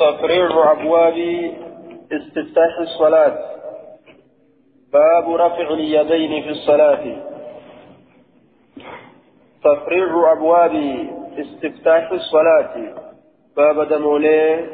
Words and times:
تفريع 0.00 0.72
أبواب 0.72 1.16
استفتاح 2.12 2.78
الصلاة. 2.80 3.38
باب 4.92 5.30
رفع 5.30 5.70
اليدين 5.70 6.42
في 6.42 6.48
الصلاة. 6.48 7.04
تفريع 9.64 10.32
أبواب 10.32 10.74
استفتاح 11.38 12.10
الصلاة. 12.12 12.94
باب 13.56 13.88
دمولي 13.88 14.66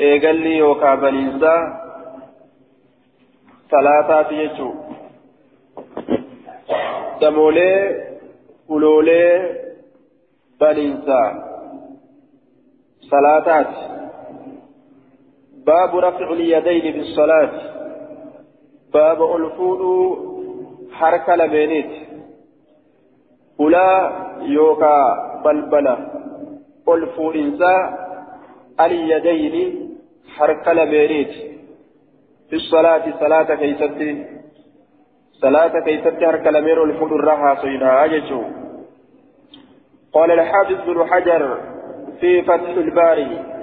إيقلي 0.00 0.62
وكعبنيزا 0.62 1.56
ثلاثة 3.70 4.30
يجو 4.32 4.74
دمولي 7.20 8.04
ولولي 8.68 9.56
بنيزا 10.60 11.22
صلاتات 13.10 13.95
باب 15.66 15.96
رفع 15.96 16.32
اليدين 16.32 16.92
في 16.92 16.98
الصلاة 16.98 17.50
باب 18.92 19.36
الفول 19.36 19.82
حركة 20.92 21.36
لبينيت. 21.36 21.90
أولى 23.60 24.12
يوكا 24.42 24.96
بلبلة 25.44 25.98
الفول 26.88 27.36
إنسا 27.36 27.74
اليدين 28.80 29.98
حركة 30.36 30.72
لبينيت. 30.72 31.30
في 32.50 32.56
الصلاة 32.56 33.20
صلاة 33.20 33.54
كيستي. 33.54 34.26
صلاة 35.32 35.80
كيستي 35.84 36.26
حركة 36.26 36.50
لبين 36.50 36.78
الفول 36.78 37.12
الرها 37.12 37.62
صينا 37.62 38.04
أججو 38.04 38.42
قال 40.12 40.30
الحافظ 40.30 40.90
بن 40.90 41.06
حجر 41.06 41.60
في 42.20 42.42
فتح 42.42 42.68
الباري. 42.68 43.55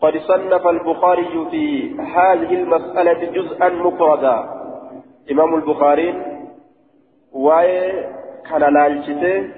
قد 0.00 0.18
صنف 0.18 0.66
البخاري 0.66 1.46
في 1.50 1.94
هذه 2.00 2.54
المسألة 2.54 3.24
جزءا 3.24 3.68
مفردا. 3.68 4.36
إمام 5.30 5.54
البخاري 5.54 6.22
واي 7.32 8.04
كان 8.50 8.74
لالجته 8.74 9.50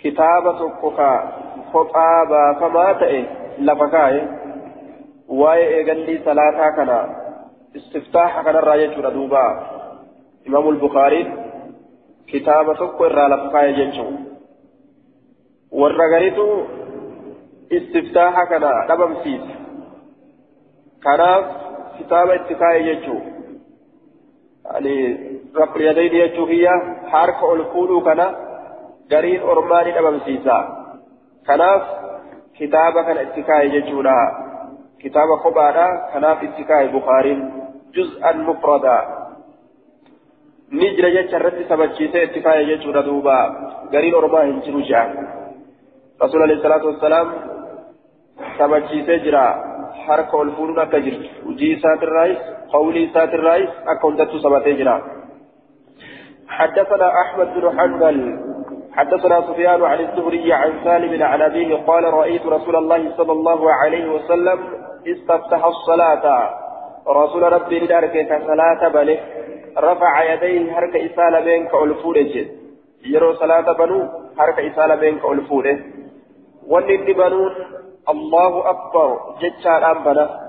كتابة 0.00 0.68
كفا 0.82 1.32
خطابة 1.72 2.52
فما 2.60 2.92
تئ 2.92 3.24
لفكاي 3.58 4.28
واي 5.28 5.68
إيغلي 5.74 6.18
ثلاثة 6.18 6.70
كان 6.76 6.90
استفتاح 7.76 8.42
كان 8.42 8.56
الراية 8.56 9.00
دوبا. 9.00 9.46
إمام 10.48 10.68
البخاري 10.68 11.32
كتابة 12.28 12.74
كفا 12.74 13.28
لفكاي 13.28 13.72
جنشو. 13.72 14.10
والرغريتو 15.72 16.62
استفتاح 17.72 18.44
كنا 18.44 18.86
دبم 18.88 19.14
سيس 19.24 19.40
كناف 21.04 21.44
كتابة 21.98 22.34
اتكاية 22.34 22.84
يجو 22.86 23.18
يعني 24.64 24.96
رب 25.56 25.76
اليدين 25.76 26.14
يجو 26.14 26.44
هي 26.44 26.68
حرك 27.06 27.40
الفولو 27.52 28.00
كنا 28.00 28.36
قرين 29.12 29.40
أرماني 29.42 29.92
دبم 29.92 30.18
سيسا 30.24 30.58
كناف 31.46 31.82
كتابة 32.58 33.02
كان 33.02 33.18
اتكاية 33.18 33.72
يجو 33.72 34.02
لها 34.02 34.26
كتابة 35.00 35.36
خبارة 35.44 36.10
كناف 36.14 36.38
اتكاية 36.42 36.86
بخاري 36.98 37.52
جزءا 37.94 38.32
مفردا 38.32 38.98
نجر 40.72 41.08
جتشرت 41.08 41.56
سبتشيسة 41.68 42.22
اتكاية 42.22 42.66
يجو 42.68 42.92
دوبا 42.92 43.38
قرين 43.92 44.14
أرمان 44.14 44.50
هنجرو 44.52 44.80
جان 44.80 45.10
رسول 46.22 46.42
الله 46.42 46.62
صلى 46.62 46.66
الله 46.66 46.86
عليه 46.86 46.96
وسلم 46.96 47.55
sabachiisee 48.58 49.18
jira. 49.24 49.44
Harka 50.06 50.36
ol 50.36 50.50
fuudhuun 50.56 50.78
akka 50.78 51.00
jirtu 51.00 51.28
hojii 51.46 51.72
isaatirraayis 51.76 52.40
qawlii 52.72 53.04
isaatirraayis 53.08 53.70
akka 53.86 54.08
hundattuu 54.08 54.42
sabatee 54.46 54.76
jira. 54.82 54.96
حدثنا 56.48 57.08
أحمد 57.22 57.48
بن 57.54 57.64
حنبل 57.78 58.18
حدثنا 58.96 59.40
سفيان 59.40 59.82
عن 59.82 60.00
الزهري 60.00 60.52
عن 60.52 60.70
سالم 60.84 61.22
عن 61.22 61.42
أبيه 61.42 61.76
قال 61.76 62.04
رأيت 62.04 62.46
رسول 62.46 62.76
الله 62.76 63.02
صلى 63.16 63.32
الله 63.32 63.60
عليه 63.72 64.06
وسلم 64.14 64.58
استفتح 65.06 65.64
الصلاة. 65.64 66.24
رسول 67.08 67.42
ربي 67.42 67.78
لدارك 67.78 68.14
كصلاة 68.30 68.88
بله 68.88 69.18
رفع 69.78 70.32
يديه 70.32 70.72
حرك 70.72 70.96
إسالة 70.96 71.40
بينك 71.40 71.74
ألفوده 71.74 72.34
يرو 73.04 73.32
صلاة 73.32 73.72
بنو 73.72 73.98
حرك 74.38 74.58
إسالة 74.58 74.94
بينك 74.94 75.24
ألفوده 75.24 75.76
والنبي 76.66 77.12
بنون 77.12 77.52
الله 78.08 78.70
أكبر 78.70 79.34
جتشان 79.40 79.84
أنبنا 79.84 80.40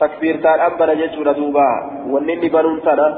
تكبير 0.00 0.36
تان 0.42 0.60
أنبنا 0.60 0.94
جتشون 0.94 1.34
دوبا 1.34 1.68
ونني 2.12 2.48
بنون 2.48 2.82
تنا 2.82 3.08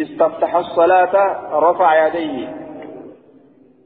استفتح 0.00 0.56
الصلاة 0.56 1.14
رفع 1.52 2.06
يديه 2.06 2.56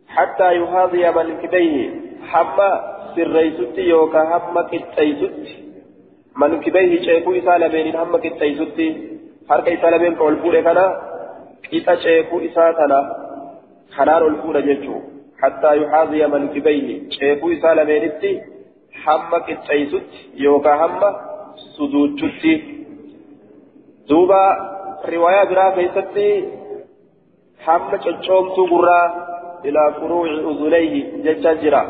حتى 0.09 0.55
يهاضي 0.55 1.11
منكبيه 1.11 1.91
حما 2.31 2.71
سريست 3.15 3.79
يوكا 3.79 4.21
حما 4.31 4.63
كتيست 4.63 5.35
منكبيه 6.37 7.03
شيكو 7.03 7.33
إسالة 7.33 7.67
بين 7.69 7.99
حما 7.99 8.19
كتيست 8.19 8.81
harka 9.49 9.71
isaa 9.71 9.91
lameen 9.91 10.17
ka 10.17 10.25
ol 10.25 10.37
fuudhe 10.43 10.63
kana 10.63 10.85
qixa 11.69 11.97
ceekuu 12.05 12.41
isaa 12.49 12.73
tana 12.79 12.99
kanaan 13.97 14.23
ol 14.29 14.37
fuudha 14.43 14.63
jechuu. 14.69 15.01
Hattaa 15.43 15.75
yuxaaziya 15.81 16.29
mankibayhi 16.29 16.95
hamma 19.07 19.39
qixxeessutti 19.49 20.19
yookaan 20.45 20.79
hamma 20.85 21.09
suduuchutti 21.77 22.53
duuba 24.09 24.41
riwaayaa 25.13 25.47
biraa 25.53 25.71
keessatti 25.79 26.27
hamma 27.67 27.97
coccoomtuu 28.07 28.67
gurraa 28.73 29.07
ilaa 29.69 29.91
furuuci 29.99 30.41
uzulayhi 30.53 31.01
jecha 31.27 31.53
jira 31.63 31.83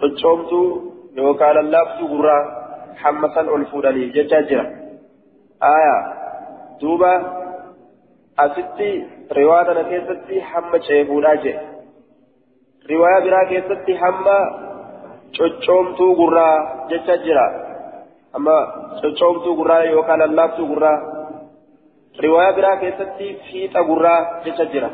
coccoomtuu 0.00 0.66
yookaan 1.20 1.56
lallaaftuu 1.58 2.08
gurraa 2.14 2.42
hamma 3.02 3.28
san 3.34 3.48
ol 3.54 3.64
fuudhanii 3.72 4.08
jecha 4.16 4.42
jira 4.50 4.64
aayaa 5.70 6.02
duuba 6.80 7.12
asitti 8.44 8.88
riwaayaa 9.38 9.66
tana 9.70 9.84
keessatti 9.92 10.40
hamma 10.52 10.78
ceekuudhaa 10.88 11.36
jedhe 11.44 11.62
riwaayaa 12.92 13.24
biraa 13.26 13.44
keessatti 13.52 13.92
hamma 14.04 14.36
coccoomtuu 15.36 16.14
gurraa 16.20 16.86
jecha 16.90 17.16
jira 17.24 17.44
amma 18.36 18.56
coccoomtuu 19.00 19.54
gurraa 19.60 19.82
yookaan 19.92 20.20
lallaaftuu 20.22 20.66
gurraa 20.72 20.98
riwaayaa 22.24 22.56
biraa 22.58 22.76
keessatti 22.82 23.28
fiixa 23.46 23.84
gurraa 23.88 24.18
jecha 24.44 24.64
jira 24.72 24.90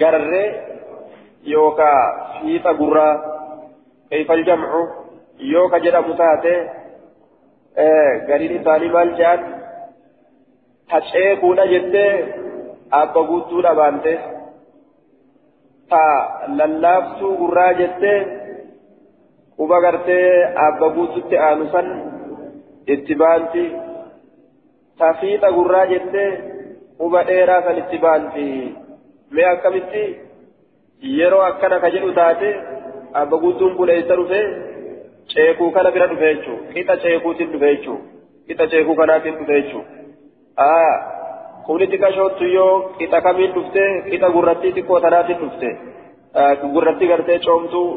garree 0.00 0.46
yookaan 1.52 2.24
fiixa 2.40 2.74
gurraa 2.80 3.12
kayfal 4.10 4.42
jamcu 4.48 4.82
yoo 5.52 5.68
ka 5.68 5.78
jedhamu 5.84 6.14
taate 6.22 6.54
gariin 8.28 8.56
isaanii 8.60 8.90
maal 8.96 9.14
jedhan 9.20 9.46
taceekuudha 10.90 11.70
jettee 11.74 12.10
abba 13.00 13.22
guutuudha 13.30 13.74
baante. 13.80 14.37
Lallaaftuu 16.58 17.36
gurraa 17.40 17.72
jettee 17.80 18.18
quba 19.56 19.80
gartee 19.80 20.28
abba 20.66 20.88
guututti 20.96 21.36
aanu 21.46 21.66
san 21.74 21.88
itti 22.94 23.14
baanti 23.22 23.64
ta 24.98 25.12
fiixa 25.20 25.50
gurraa 25.58 25.86
jettee 25.92 26.28
quba 27.00 27.22
dheeraa 27.30 27.60
san 27.66 27.78
itti 27.82 27.98
baanti 28.04 28.46
mee 29.38 29.46
akkamitti 29.52 30.04
yeroo 31.18 31.42
akkana 31.50 31.80
ka 31.84 31.90
jedhu 31.96 32.12
taate 32.20 32.48
abba 33.22 33.36
guutuun 33.44 33.76
kun 33.76 33.88
eessa 33.96 34.16
dhufe 34.20 34.40
ceekuu 35.34 35.70
kana 35.76 35.90
bira 35.96 36.06
dhufe 36.12 36.26
jechuu 36.34 36.58
qixa 36.74 36.96
ceekuutiin 37.04 37.52
dhufe 37.52 37.68
jechuu 37.74 37.98
qixa 38.48 38.66
ceekuu 38.74 38.96
kanaatiin 39.00 39.38
dhufe 39.38 39.54
jechuu 39.60 39.84
aa 41.68 41.74
kuni 41.74 41.86
xiqqashoottu 41.86 42.44
yoo 42.44 42.72
qixa 42.98 43.20
kamiin 43.20 43.52
dhufte 43.54 43.82
qixa 44.10 44.28
gurrattii 44.36 44.72
xiqqoo 44.76 45.00
tanaatiin 45.00 45.38
dhufte 45.40 45.68
gurratti 46.74 47.06
gartee 47.06 47.38
coomtuu 47.46 47.88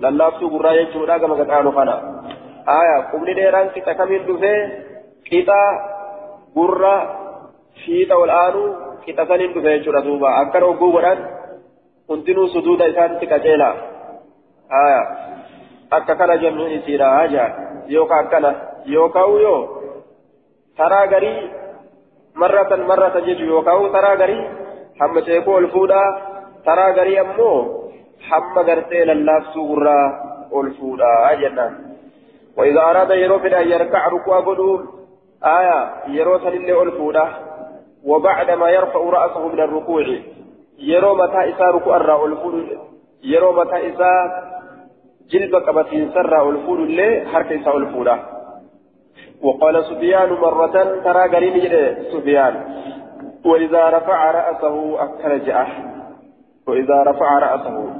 lallaaftuu 0.00 0.50
gurraa 0.50 0.74
jechuudha 0.78 1.18
gama 1.18 1.36
gadaanu 1.36 1.72
kana 1.72 1.94
aya 2.66 2.96
qubni 3.12 3.36
dheeraan 3.38 3.70
qixa 3.74 3.94
kamiin 3.94 4.26
dhufe 4.26 4.52
qixa 5.30 5.60
gurra 6.56 6.94
fiixa 7.84 8.14
ol 8.16 8.30
aanu 8.30 8.62
qixa 9.06 9.26
saniin 9.32 9.54
dhufe 9.54 9.70
jechuudha 9.76 10.04
duuba 10.04 10.36
akkana 10.42 10.66
hogguu 10.66 10.92
godhan 10.92 11.18
hundinuu 12.08 12.48
suduuda 12.54 12.86
isaanitti 12.92 13.26
qaceela 13.26 13.70
aya 14.82 15.02
akka 15.90 16.14
kana 16.20 16.36
jennuun 16.36 16.72
isiidha 16.78 17.08
haja 17.18 17.44
yookaan 17.96 18.24
akkana 18.26 18.50
yookaan 18.86 19.42
yoo 19.46 19.60
taraa 20.76 21.06
garii 21.06 21.63
marratan 22.42 22.86
marratan 22.90 23.26
jechuun 23.30 23.54
yookaan 23.54 23.90
taraa 23.96 24.16
garii 24.22 24.44
hamma 25.00 25.26
ceekuu 25.30 25.56
ol 25.62 25.68
fuudhaa 25.74 26.06
taraa 26.68 26.92
garii 27.00 27.18
ammoo 27.24 27.56
hamma 28.30 28.68
gartee 28.70 29.04
lallaaftuu 29.10 29.66
gurraa 29.72 30.06
ألفودا 30.60 31.34
جنان 31.34 31.74
وإذا 32.56 32.80
أراد 32.80 33.10
يروفد 33.10 33.52
أن 33.54 33.68
يركع 33.68 34.08
ركوع 34.08 34.40
قدوم 34.40 34.88
آية 35.44 35.94
يروسل 36.08 36.48
اللي 36.48 36.82
ألفودا 36.82 37.28
وبعد 38.04 38.50
ما 38.50 38.70
يرفع 38.70 39.00
رأسه 39.00 39.48
من 39.48 39.60
الركوع 39.60 40.06
يرو 40.78 41.14
متى 41.14 41.50
إسا 41.50 41.64
ركوع 41.64 41.96
الرا 41.96 42.26
ألفود 42.26 42.78
يرو 43.22 43.52
متى 43.52 43.88
إسا 43.88 44.10
جلب 45.30 45.54
قبتين 45.54 46.10
سر 46.14 46.50
ألفود 46.50 46.78
اللي 46.78 47.26
حرك 47.32 47.52
إسا 47.52 47.74
ألفودا 47.76 48.33
وقال 49.44 49.84
سفيان 49.84 50.32
مرة 50.32 51.00
ترى 51.04 51.28
قريب 51.36 51.54
سفيان. 52.12 52.54
وإذا 53.44 53.88
رفع 53.88 54.30
رأسه 54.30 55.04
أكرجأه 55.04 55.66
وإذا 56.68 57.02
رفع 57.02 57.38
رأسه. 57.38 57.90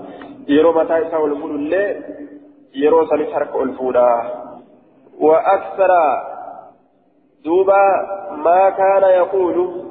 يرو 0.48 0.72
متى 0.72 1.06
إسا 1.06 1.16
ألفود 1.16 1.50
اللي 1.50 2.02
يرو 2.74 3.06
سلس 3.06 3.32
حرك 3.32 3.56
ألفودا 3.56 4.22
وأكثر. 5.20 5.90
دوبا 7.44 8.06
ما 8.30 8.70
كان 8.70 9.02
يقول. 9.02 9.84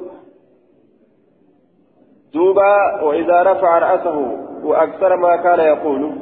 دوبا 2.34 3.02
وإذا 3.02 3.42
رفع 3.42 3.78
رأسه. 3.78 4.18
وأكثر 4.64 5.16
ما 5.16 5.36
كان 5.36 5.60
يقول. 5.60 6.18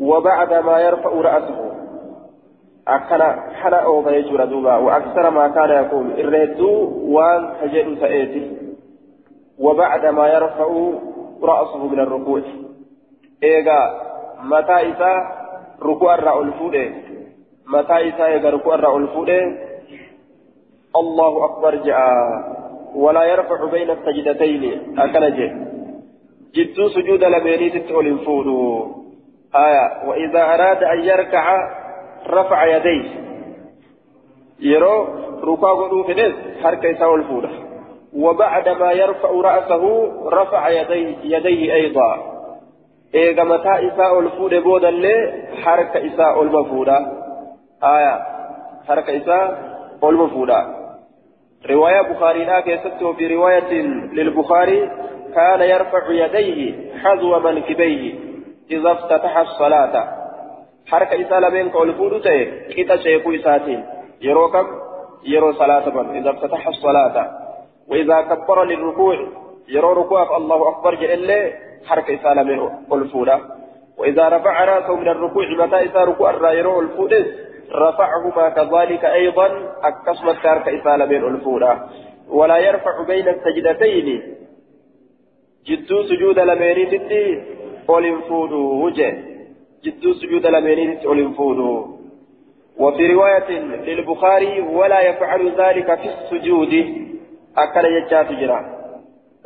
وبعد 0.00 0.54
ما 0.54 0.80
يرفع 0.80 1.10
رأسه. 1.10 1.70
أكنا 2.88 3.42
حنا 3.54 3.76
أو 3.76 4.02
بيجور 4.02 4.44
دوبا 4.44 4.76
وأكثر 4.76 5.30
ما 5.30 5.48
كان 5.48 5.70
يقول 5.70 6.06
الردو 6.20 6.72
وان 7.14 7.52
تجد 7.60 7.98
سأيتي 8.00 8.50
وبعد 9.58 10.06
ما 10.06 10.28
يرفع 10.28 10.92
رأسه 11.42 11.86
من 11.86 12.00
الركوع 12.00 12.42
إيغا 13.42 14.00
متى 14.42 14.72
إذا 14.72 15.12
ركوع 15.82 16.14
الرأول 16.14 16.52
فوده 16.52 16.90
متى 17.66 17.92
إذا 17.92 18.24
إيغا 18.24 18.50
ركوع 18.50 18.74
الرأول 18.74 19.08
فوده 19.08 19.40
الله 20.96 21.44
أكبر 21.44 21.74
جاء 21.74 22.00
ولا 22.94 23.24
يرفع 23.24 23.64
بين 23.64 23.90
السجدتين 23.90 24.98
أكنج 24.98 25.38
جدو 26.54 26.88
سجود 26.88 27.24
لبيني 27.24 27.70
تتول 27.70 28.18
فودو 28.18 28.86
آية 29.54 30.08
وإذا 30.08 30.42
أراد 30.54 30.82
أن 30.82 30.98
يركع 31.04 31.44
رفع 32.26 32.76
يديه. 32.76 33.30
يرو 34.60 35.06
ركوع 35.44 35.86
قدو 35.86 36.02
فدس 36.04 36.32
حركة 36.62 36.88
يساوي 36.88 37.14
الفودة 37.14 37.48
وبعد 38.16 38.68
ما 38.68 38.92
يرفع 38.92 39.30
رأسه 39.30 40.12
رفع 40.26 40.68
يديه, 40.68 41.16
يديه 41.22 41.74
أيضا. 41.74 42.30
إيغا 43.14 43.44
متى 43.44 43.88
إساء 43.88 44.20
الفودة 44.20 44.60
بودا 44.60 44.88
اللي 44.88 45.44
حركة 45.62 46.06
إساء 46.06 46.42
المفودة 46.42 46.98
آية. 47.84 48.20
حركة 48.88 49.16
إساء 49.16 49.70
المفودة 50.04 50.80
رواية 51.70 52.00
بخاري 52.00 52.44
لا 52.44 52.60
كيست 52.60 53.02
وفي 53.02 53.34
رواية 53.34 53.82
للبخاري 54.12 54.90
كان 55.34 55.60
يرفع 55.60 56.10
يديه 56.10 56.74
حذو 57.02 57.38
منكبيه 57.38 58.14
إذا 58.70 58.92
افتتح 58.92 59.38
الصلاة. 59.38 60.19
حركة 60.90 61.22
إسالة 61.22 61.48
بين 61.48 61.68
قول 61.68 61.94
فودته 61.94 62.44
كتا 62.76 62.96
شيخو 62.96 63.34
إساتين 63.34 63.84
يروكم 64.20 64.66
يرو 65.24 65.52
صلاة 65.52 65.88
بن 65.88 66.16
إذا 66.16 66.30
افتتح 66.30 66.68
الصلاة 66.68 67.30
وإذا 67.88 68.20
كبر 68.20 68.64
للركوع 68.64 69.16
يرو 69.68 69.92
ركوع 69.92 70.36
الله 70.36 70.68
أكبر 70.68 70.94
جل 70.94 71.52
حركة 71.86 72.14
إسالة 72.14 72.42
بين 72.42 72.60
قول 72.90 73.08
فودة 73.08 73.40
وإذا 73.98 74.28
رفع 74.28 74.64
رأسه 74.64 74.96
من 74.96 75.08
الركوع 75.08 75.46
متى 75.58 75.76
إذا 75.76 76.00
ركوع 76.00 76.52
يرو 76.52 76.80
الفودس 76.80 77.26
رفعهما 77.74 78.48
كذلك 78.48 79.04
أيضا 79.04 79.46
أكسمت 79.82 80.36
كارك 80.42 80.68
إسالة 80.68 81.04
بين 81.04 81.24
الفورة 81.24 81.88
ولا 82.28 82.58
يرفع 82.58 83.02
بين 83.06 83.28
السجدتين 83.28 84.36
جدو 85.66 86.02
سجود 86.02 86.38
لمينين 86.38 86.88
تتي 86.88 87.42
أولين 87.88 88.20
فودو 88.20 88.84
وجه 88.84 89.29
جدو 89.84 90.12
سجود 90.12 90.46
أولين 90.46 91.32
فودو 91.32 92.00
وفي 92.78 93.06
رواية 93.14 93.50
للبخاري 93.86 94.60
ولا 94.60 95.00
يفعل 95.00 95.42
ذلك 95.60 95.88
في 96.00 96.08
السجود 96.14 96.72
أكل 97.58 97.84
يجات 97.84 98.32
جرا 98.32 98.60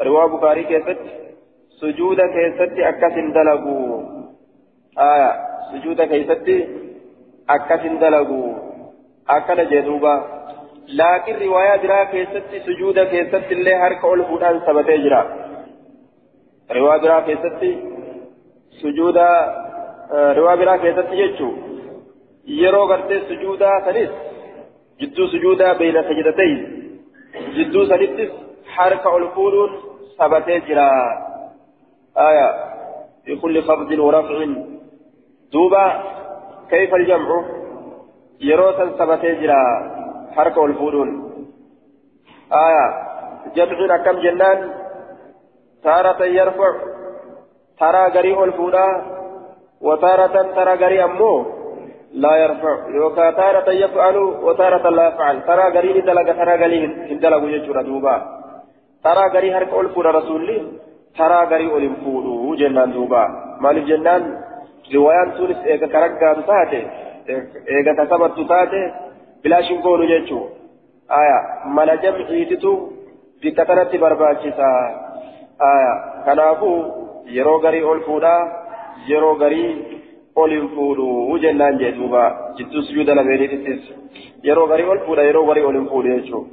رواية 0.01 0.27
البخاري 0.27 0.65
كيست 0.65 0.99
سجود 1.81 2.21
كيست 2.35 2.79
أكسن 2.79 3.33
دلقو 3.33 4.03
آية 4.99 5.31
سجود 5.73 6.03
كيست 6.03 6.49
dalagu 8.01 8.57
akkana 9.27 9.65
jedhuuba 9.65 10.13
laakiin 10.99 11.39
riwaayaa 11.39 11.79
biraa 11.79 12.07
keessatti 12.07 12.61
sujuuda 12.61 13.07
keessatti 13.07 13.55
illee 13.55 13.75
harka 13.75 14.07
ol 14.07 14.23
fuudhaan 14.31 14.61
sabatee 14.67 14.99
jira 15.05 15.21
riwaa 16.71 16.99
biraa 16.99 17.23
keessatti 17.29 17.71
sujuuda 18.81 19.27
riwaa 20.39 20.57
biraa 20.57 20.79
keessatti 20.79 21.21
jechuun 21.23 21.55
yeroo 22.61 22.87
gartee 22.87 23.21
sujuudaa 23.29 23.81
sanis 23.87 24.11
jidduu 25.01 25.27
sujuudaa 25.35 25.75
beeyna 25.81 26.03
sajdatay 26.11 26.53
jidduu 27.57 27.87
sanittis 27.87 28.37
harka 28.77 29.17
ol 29.17 29.27
fuudhuun 29.35 29.81
sabatee 30.19 30.61
jira 30.69 30.87
aya 32.29 32.47
في 33.25 33.37
كل 33.37 33.63
خفض 33.63 33.91
ورفع 33.99 34.45
دوبا 35.53 36.03
كيف 36.71 36.95
الجمع 36.95 37.45
يروسا 38.41 38.87
ثبت 38.99 39.25
جرا 39.25 39.61
حركة 40.37 40.61
والفودون 40.61 41.09
آية 42.53 42.87
جمعنا 43.57 43.97
كم 43.97 44.17
جنان 44.21 44.59
تارة 45.85 46.25
يرفع 46.25 46.73
ترى 47.81 48.05
قريء 48.17 48.45
الفودا 48.45 48.87
وتارة 49.87 50.37
ترى 50.57 50.75
قريء 50.83 51.05
أمه 51.05 51.35
لا 52.25 52.33
يرفع 52.43 52.75
يوكا 52.99 53.31
تارة 53.41 53.69
يفعل 53.83 54.17
وتارة 54.47 54.85
لا 54.97 55.05
يفعل 55.09 55.37
ترى 55.49 55.65
قريء 55.77 55.97
دلق 56.09 56.29
ترى 56.41 56.55
قريء 56.63 56.85
هندلق 57.11 57.43
يجر 57.55 57.77
دوبا 57.89 58.17
ترى 59.05 59.25
قريء 59.35 59.55
حركة 59.55 59.81
الفودا 59.81 60.11
رسول 60.19 60.49
ترى 61.19 61.41
قريء 61.53 61.73
الفودو 61.83 62.55
جنان 62.61 62.91
دوبا 62.97 63.23
مال 63.63 63.77
الجنان 63.83 64.23
riwaayaan 64.93 65.31
sunis 65.37 65.61
eega 65.73 65.89
karaggaatu 65.95 66.43
taate 66.51 66.81
eega 67.77 67.93
tasabattu 68.01 68.45
taate 68.53 68.81
bilaashin 69.43 69.81
goonu 69.85 70.09
jechuu 70.11 70.43
aya 71.21 71.39
mala 71.77 71.97
jamciititu 72.05 72.73
bikka 73.43 73.65
tanatti 73.71 74.03
barbaachisa 74.05 74.69
aya 75.71 75.93
kanaafuu 76.27 76.77
yeroo 77.37 77.59
garii 77.65 77.85
ol 77.93 78.01
fuudhaa 78.09 78.41
yeroo 79.13 79.35
garii 79.45 79.71
ol 80.37 80.51
hin 80.51 80.69
fuudhu 80.75 81.39
jennaan 81.47 81.79
jee 81.79 81.93
duuba. 82.01 82.25
Jidduu 82.59 82.83
sujuuda 82.83 83.15
lameeniittis 83.15 83.83
yeroo 84.51 84.67
garii 84.67 84.91
ol 84.97 85.01
fuudha 85.07 85.23
yeroo 85.31 85.47
garii 85.47 85.65
ol 85.71 85.81
hin 85.81 85.89
fuudhu 85.95 86.19
jechuu 86.19 86.45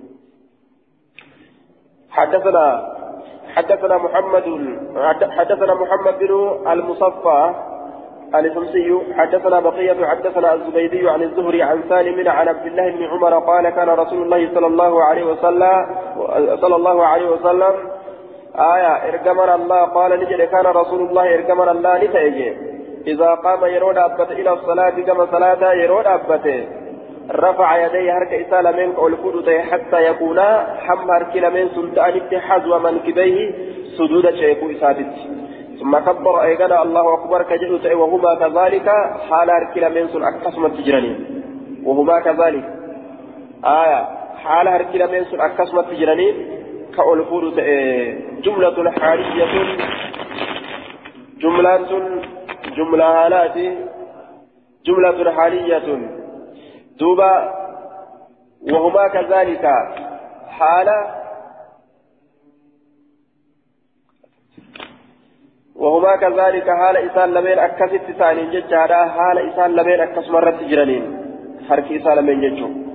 حدثنا 2.12 2.64
حدثنا 3.56 3.98
محمد 3.98 4.46
حدثنا 5.38 5.74
محمد 5.74 6.20
بن 6.20 6.32
المصفى 6.72 7.54
الشمسي 8.36 9.00
حدثنا 9.18 9.60
بقية 9.60 10.06
حدثنا 10.06 10.54
الزبيدي 10.54 11.10
عن 11.10 11.24
الزهري 11.24 11.64
عن 11.64 11.84
سالم 11.90 12.30
عن 12.30 12.48
عبد 12.48 12.66
الله 12.66 12.92
بن 12.92 13.04
عمر 13.04 13.40
قال 13.40 13.70
كان 13.70 13.90
رسول 13.90 14.22
الله 14.22 14.54
صلى 14.54 14.68
الله 14.68 15.04
عليه 15.04 15.24
وسلم 15.24 15.86
صلى 16.62 16.76
الله 16.76 17.06
عليه 17.06 17.30
وسلم 17.30 17.91
آية 18.56 19.10
إرجمنا 19.10 19.56
الله 19.56 19.82
قال 19.86 20.20
نجد 20.20 20.42
كان 20.42 20.66
رسول 20.66 21.02
الله 21.10 21.36
إرجمنا 21.36 21.72
الله 21.72 22.04
نتأجي. 22.04 22.58
إذا 23.08 23.30
قام 23.36 23.66
يرود 23.66 23.98
أبت 23.98 24.32
إلى 24.32 24.54
الصلاة 24.54 24.90
كما 24.90 25.26
صلاة 25.26 25.74
يرود 25.74 26.06
أبت. 26.06 26.68
رفع 27.32 27.86
يديه 27.86 28.18
هرك 28.18 28.34
إسال 28.34 28.66
منك 28.78 28.96
أولفود 28.96 29.50
حتى 29.50 30.06
يكون 30.06 30.40
حم 30.86 31.12
هرك 31.12 31.36
من 31.56 31.70
سلطان 31.70 32.14
اتحاز 32.22 32.68
ومنكبيه 32.68 33.52
سجود 33.98 34.36
شيخ 34.36 34.58
إسابت. 34.64 35.14
ثم 35.80 35.98
كبر 35.98 36.42
أيقنا 36.42 36.84
الله 36.84 37.14
أكبر 37.14 37.44
كجلس 37.44 37.86
وهما 37.86 38.36
كذلك. 38.36 38.88
حال 39.30 39.50
أركلا 39.50 39.90
من 39.90 40.08
سن 40.08 40.24
أكسم 40.24 40.66
التجراني 40.66 41.16
وهما 41.86 42.20
كذلك. 42.20 42.66
آية 43.66 44.08
حال 44.44 44.68
أركلا 44.68 45.06
من 45.08 45.24
سن 45.26 45.42
أكسم 45.42 45.80
التجراني 45.80 46.62
كأولفور 46.96 47.44
جملة 48.46 48.92
حالية 48.92 49.46
جملة 51.38 51.78
جملة 52.78 53.14
حالات 53.14 53.58
جملة 54.86 55.32
حالية. 55.32 55.88
دوبا 57.00 57.54
وهما 58.72 59.08
كذلك 59.08 59.66
حال 60.50 60.90
وهما 65.76 66.16
كذلك 66.16 66.70
حال 66.70 66.98
إسان 66.98 67.34
لمن 67.34 67.60
أكست 67.60 68.12
ثاني 68.20 68.44
ججارا 68.54 69.06
حال 69.16 69.38
إسان 69.50 69.72
لمن 69.72 70.00
أكس 70.00 70.30
مرة 70.30 70.60
جرانين 70.70 71.04
حرك 71.70 71.92
إسان 71.92 72.18
لمن 72.18 72.42
ججو. 72.42 72.91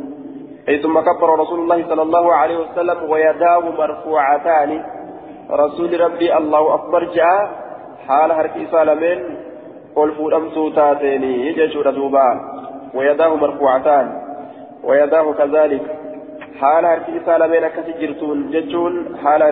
أي 0.68 0.78
ثم 0.82 1.00
كبر 1.00 1.28
رسول 1.38 1.58
الله 1.60 1.88
صلى 1.88 2.02
الله 2.02 2.34
عليه 2.34 2.56
وسلم 2.56 3.10
ويداه 3.10 3.64
مرفوعتان. 3.78 4.70
رسول 5.50 6.00
ربي 6.00 6.36
الله 6.36 6.74
أكبر 6.74 7.04
جاء. 7.04 7.50
حال 8.08 8.32
حرك 8.32 8.54
إسان 8.56 8.86
لمن 8.86 9.18
قل 9.96 10.10
فودمتو 10.12 10.70
تاتيني. 10.70 11.52
دوبا 11.96 12.28
ويداه 12.94 13.36
مرفوعتان. 13.36 14.06
ويداه 14.84 15.32
كذلك. 15.32 15.84
حال 16.60 16.86
حرك 16.86 17.06
إسان 17.22 17.40
لمن 17.40 17.64
أكس 17.64 17.86
جرتون. 18.00 18.50
ججون. 18.50 19.16
حال 19.22 19.42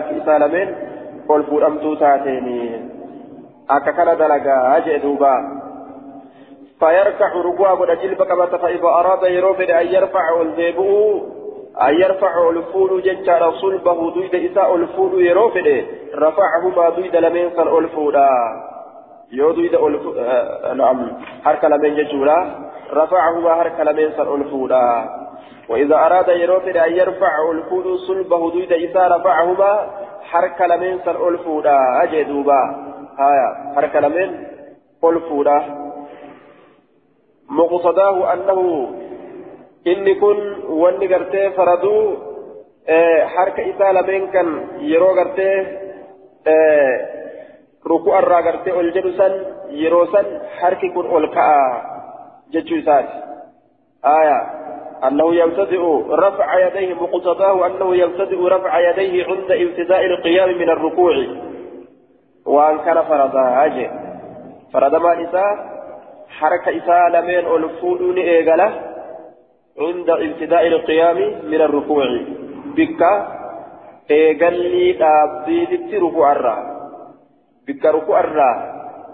قل 1.29 1.43
فودمتو 1.43 1.95
تاتيني. 1.95 2.95
akka 3.69 3.93
kana 3.93 4.15
dalagaa 4.15 4.81
jee 4.85 4.99
duuba 4.99 5.33
فيركع 6.81 7.33
ركوع 7.35 7.75
قد 7.75 8.01
جلب 8.03 8.23
كما 8.23 8.47
فإذا 8.47 8.89
أراد 8.89 9.23
يروفد 9.23 9.71
أن 9.71 9.87
يرفع 9.87 10.41
الذيبو 10.43 11.21
أن 11.83 11.95
يرفع 11.95 12.51
الفول 12.51 13.03
ججار 13.03 13.53
صلبه 13.53 14.11
دويد 14.11 14.35
إساء 14.35 14.77
الفول 14.77 15.27
يروفد 15.27 15.87
رفعهما 16.15 16.89
دويد 16.89 17.17
لمن 17.17 17.51
صن 17.57 17.79
الفولا 17.79 18.29
يو 19.33 19.51
دويد 19.51 19.75
الفول 19.75 20.19
آه 20.19 20.73
نعم. 20.75 21.13
حرك 21.45 21.65
لمن 21.65 21.97
ججولا 21.97 22.55
رفعهما 22.93 23.55
حرك 23.55 23.81
لمن 23.81 24.13
صن 24.17 24.41
الفولا 24.41 25.05
وإذا 25.69 25.95
أراد 25.95 26.29
يروفد 26.29 26.77
أن 26.77 26.93
يرفع 26.93 27.51
الفول 27.53 27.99
صلبه 27.99 28.51
دويد 28.51 28.73
إساء 28.73 29.13
رفعهما 29.17 29.91
حرك 30.23 30.61
لمن 30.61 30.99
صن 31.05 31.29
الفولا 31.29 32.03
أجدوبا. 32.03 32.95
هايا 33.19 33.75
حركة 33.77 34.01
لمن 34.01 34.47
قل 35.03 35.21
فودا 35.21 35.85
مقصداه 37.59 38.33
أنه 38.33 38.61
إني 39.87 40.15
كن 40.15 40.39
واني 40.69 41.07
قرتي 41.15 41.51
فردو 41.51 42.17
آه 42.89 43.25
حركة 43.25 43.63
إسا 43.71 43.89
لمن 43.93 44.31
كان 44.35 44.49
يرو 44.93 45.11
قرتي 45.19 45.53
آه 46.47 46.97
ركوع 47.91 48.19
الرا 48.19 48.39
قرتي 48.47 48.71
الجلسا 48.81 49.29
يروسا 49.71 50.23
حركة 50.59 50.89
كن 50.95 51.07
ألقاء 51.17 51.85
جتشو 52.53 52.75
إسات 52.79 53.09
آية 54.19 54.39
أنه 55.07 55.35
يبتدئ 55.35 55.83
رفع 56.25 56.49
يديه 56.67 56.95
مقتضاه 56.95 57.67
أنه 57.67 57.97
يبتدئ 57.97 58.41
رفع 58.55 58.73
يديه 58.91 59.25
عند 59.25 59.51
ابتداء 59.51 60.05
القيام 60.07 60.59
من 60.59 60.69
الركوع. 60.71 61.15
waan 62.45 62.85
kana 62.85 63.03
faradaa 63.09 63.69
jee 63.75 63.91
faradamaan 64.73 65.21
isaa 65.25 65.53
harka 65.53 65.74
lameen 67.15 67.47
ol 67.47 67.65
fuudhuu 67.81 68.13
ni 68.13 68.23
eegala 68.37 68.69
عند 69.79 70.11
ابتداء 70.11 70.67
القيام 70.67 71.19
من 71.51 71.61
الركوع 71.61 72.07
بك 72.77 73.01
dhaabbiitti 75.01 75.99
rukuu 75.99 76.25
arraa 76.25 76.63
bikka 77.67 77.93
rukuu 77.97 78.15
arraa 78.15 78.55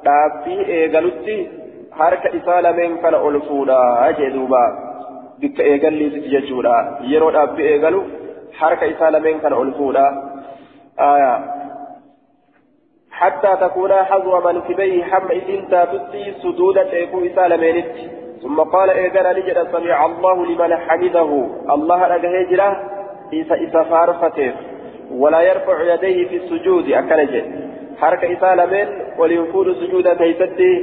dhaabbii 0.05 0.65
eegalutti 0.77 1.37
harka 1.99 2.29
isaa 2.39 2.61
lameen 2.67 2.99
kana 3.03 3.19
ol 3.29 3.41
fuudhaa 3.49 4.13
jee 4.19 4.31
duuba 4.37 4.63
bikka 5.41 5.63
eegalliisitti 5.73 6.33
jechuudha 6.35 6.75
yeroo 7.13 7.31
dhaabbii 7.37 7.69
eegalu 7.73 8.01
harka 8.61 8.91
isaa 8.95 9.11
lameen 9.17 9.41
kana 9.41 9.57
ol 9.63 9.73
fuudhaa 9.79 10.11
حتى 13.21 13.53
تكون 13.61 13.93
حظو 13.93 14.41
منكبيه 14.41 15.05
حم 15.05 15.29
إذن 15.31 15.69
تاتتي 15.71 16.35
سدودا 16.43 16.93
إيكو 16.93 17.19
إسالمينت 17.27 17.95
ثم 18.43 18.61
قال 18.61 18.91
إيقنا 18.91 19.33
نجد 19.33 19.59
سمع 19.73 20.07
الله 20.07 20.37
لمن 20.47 20.77
حمده. 20.77 21.31
الله 21.75 22.01
أجهجره 22.17 22.71
إسا 23.35 23.55
إسا 23.65 23.83
فارفته. 23.83 24.53
ولا 25.13 25.41
يرفع 25.41 25.77
يديه 25.93 26.29
في 26.29 26.37
السجود 26.37 26.93
أكنجه 26.93 27.45
حركة 28.01 28.33
إسالمين 28.33 28.89
ولينفود 29.19 29.67
سجود 29.73 30.17
تيسته 30.17 30.75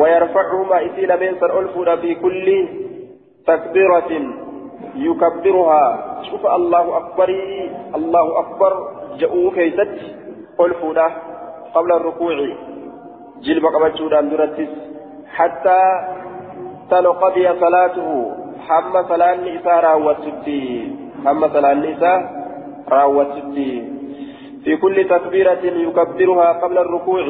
ويرفعهما 0.00 0.76
إسالمين 0.86 1.32
سنألفون 1.40 1.96
في 1.96 2.14
كل 2.14 2.68
تكبيرة 3.46 4.10
يكبرها. 4.96 5.84
شوف 6.30 6.46
الله 6.46 6.96
أكبر 6.96 7.28
الله 7.94 8.40
أكبر 8.40 8.72
جاءوا 9.18 9.50
كيست 9.50 9.94
ألفونه 10.60 11.10
قبل 11.74 11.92
الركوع 11.92 12.36
جلب 13.42 13.66
قبتشودان 13.66 14.28
درتس 14.30 14.72
حتى 15.36 15.80
تنقضي 16.90 17.46
صلاته 17.60 18.08
حم 18.68 18.94
صلاة 19.08 19.34
النساء 19.34 19.80
راوتتي 19.84 20.62
حم 21.24 21.40
صلاة 21.48 21.72
النساء 21.72 22.18
راوتتي 22.88 23.72
في 24.64 24.76
كل 24.76 24.96
تكبيرة 25.08 25.62
يكبرها 25.64 26.52
قبل 26.52 26.78
الركوع 26.78 27.24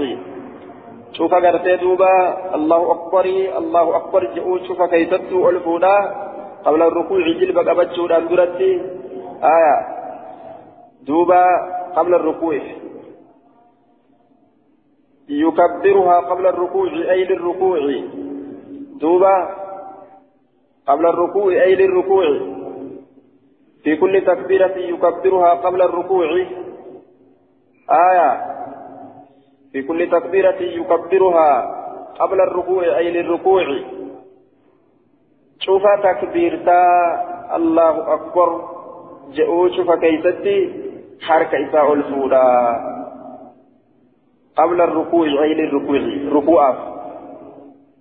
شوف 1.13 1.35
قرتي 1.35 1.77
دوبا 1.77 2.15
الله 2.55 2.93
أكبر 2.93 3.25
الله 3.59 3.97
أكبر 3.97 4.25
جئوا 4.35 4.59
شوف 4.67 4.83
كيستو 4.83 5.49
الفودا 5.49 5.97
قبل 6.65 6.83
الركوع 6.83 7.19
جلب 7.41 7.59
قبتشودان 7.69 8.29
درتي 8.29 8.73
آية 9.57 9.77
دوبا 11.07 11.45
قبل 11.97 12.15
الركوع 12.15 12.59
يكبرها 15.29 16.21
قبل 16.21 16.47
الركوع 16.47 16.89
أي 16.93 17.25
للركوع. 17.25 17.79
دوبا 19.01 19.49
قبل 20.87 21.07
الركوع 21.07 21.53
أي 21.53 21.75
للركوع. 21.75 22.27
في 23.85 23.97
كل 23.97 24.25
تكبيرة 24.27 24.77
يكبرها 24.77 25.55
قبل 25.55 25.83
الركوع. 25.83 26.47
آية. 27.91 28.31
في 29.73 29.83
كل 29.83 30.11
تكبيرة 30.11 30.63
يكبرها 30.63 31.75
قبل 32.21 32.41
الركوع 32.41 32.99
أي 32.99 33.11
للركوع. 33.11 33.65
شوف 35.61 35.83
تكبيرتا. 36.05 36.83
الله 37.57 38.15
أكبر. 38.15 38.79
جئوا 39.33 39.69
شوف 39.69 39.91
كيستي 39.91 40.89
حركة 41.21 41.69
إساء 41.69 41.93
الفولا 41.93 42.98
قبل 44.59 44.81
الركوع 44.81 45.27
أي 45.43 45.55
للركوع 45.55 46.01
ركوع 46.33 46.63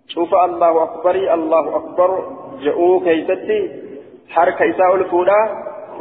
شوف 0.08 0.36
الله 0.36 0.84
أكبر 0.84 1.16
الله 1.34 1.76
أكبر 1.76 2.10
جاءوا 2.64 3.00
كيستي 3.06 3.60
حركة 4.30 4.70
إساء 4.70 4.96
الفولا 4.96 5.40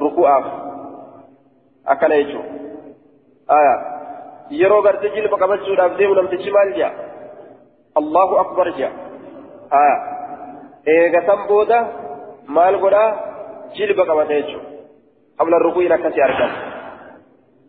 ركوع 0.00 0.44
أكل 1.88 2.12
يجو 2.12 2.40
آية 3.50 3.96
yeroo 4.50 4.82
gartee 4.82 5.10
jilba 5.14 5.36
qabachuudhaaf 5.38 5.96
deemu 5.98 6.14
namtichi 6.14 6.50
maal 6.54 6.68
jaa 6.78 6.92
allahu 8.00 8.38
akbar 8.42 8.66
jaa 8.78 8.92
aya 9.78 9.96
eegatan 10.94 11.40
booda 11.48 11.78
maal 12.58 12.78
godhaa 12.84 13.08
jilba 13.78 14.06
qabata 14.10 14.38
jechuudha 14.38 14.70
qabla 15.38 15.58
rukuu'in 15.66 15.92
akkasii 15.96 16.24
argama 16.28 16.58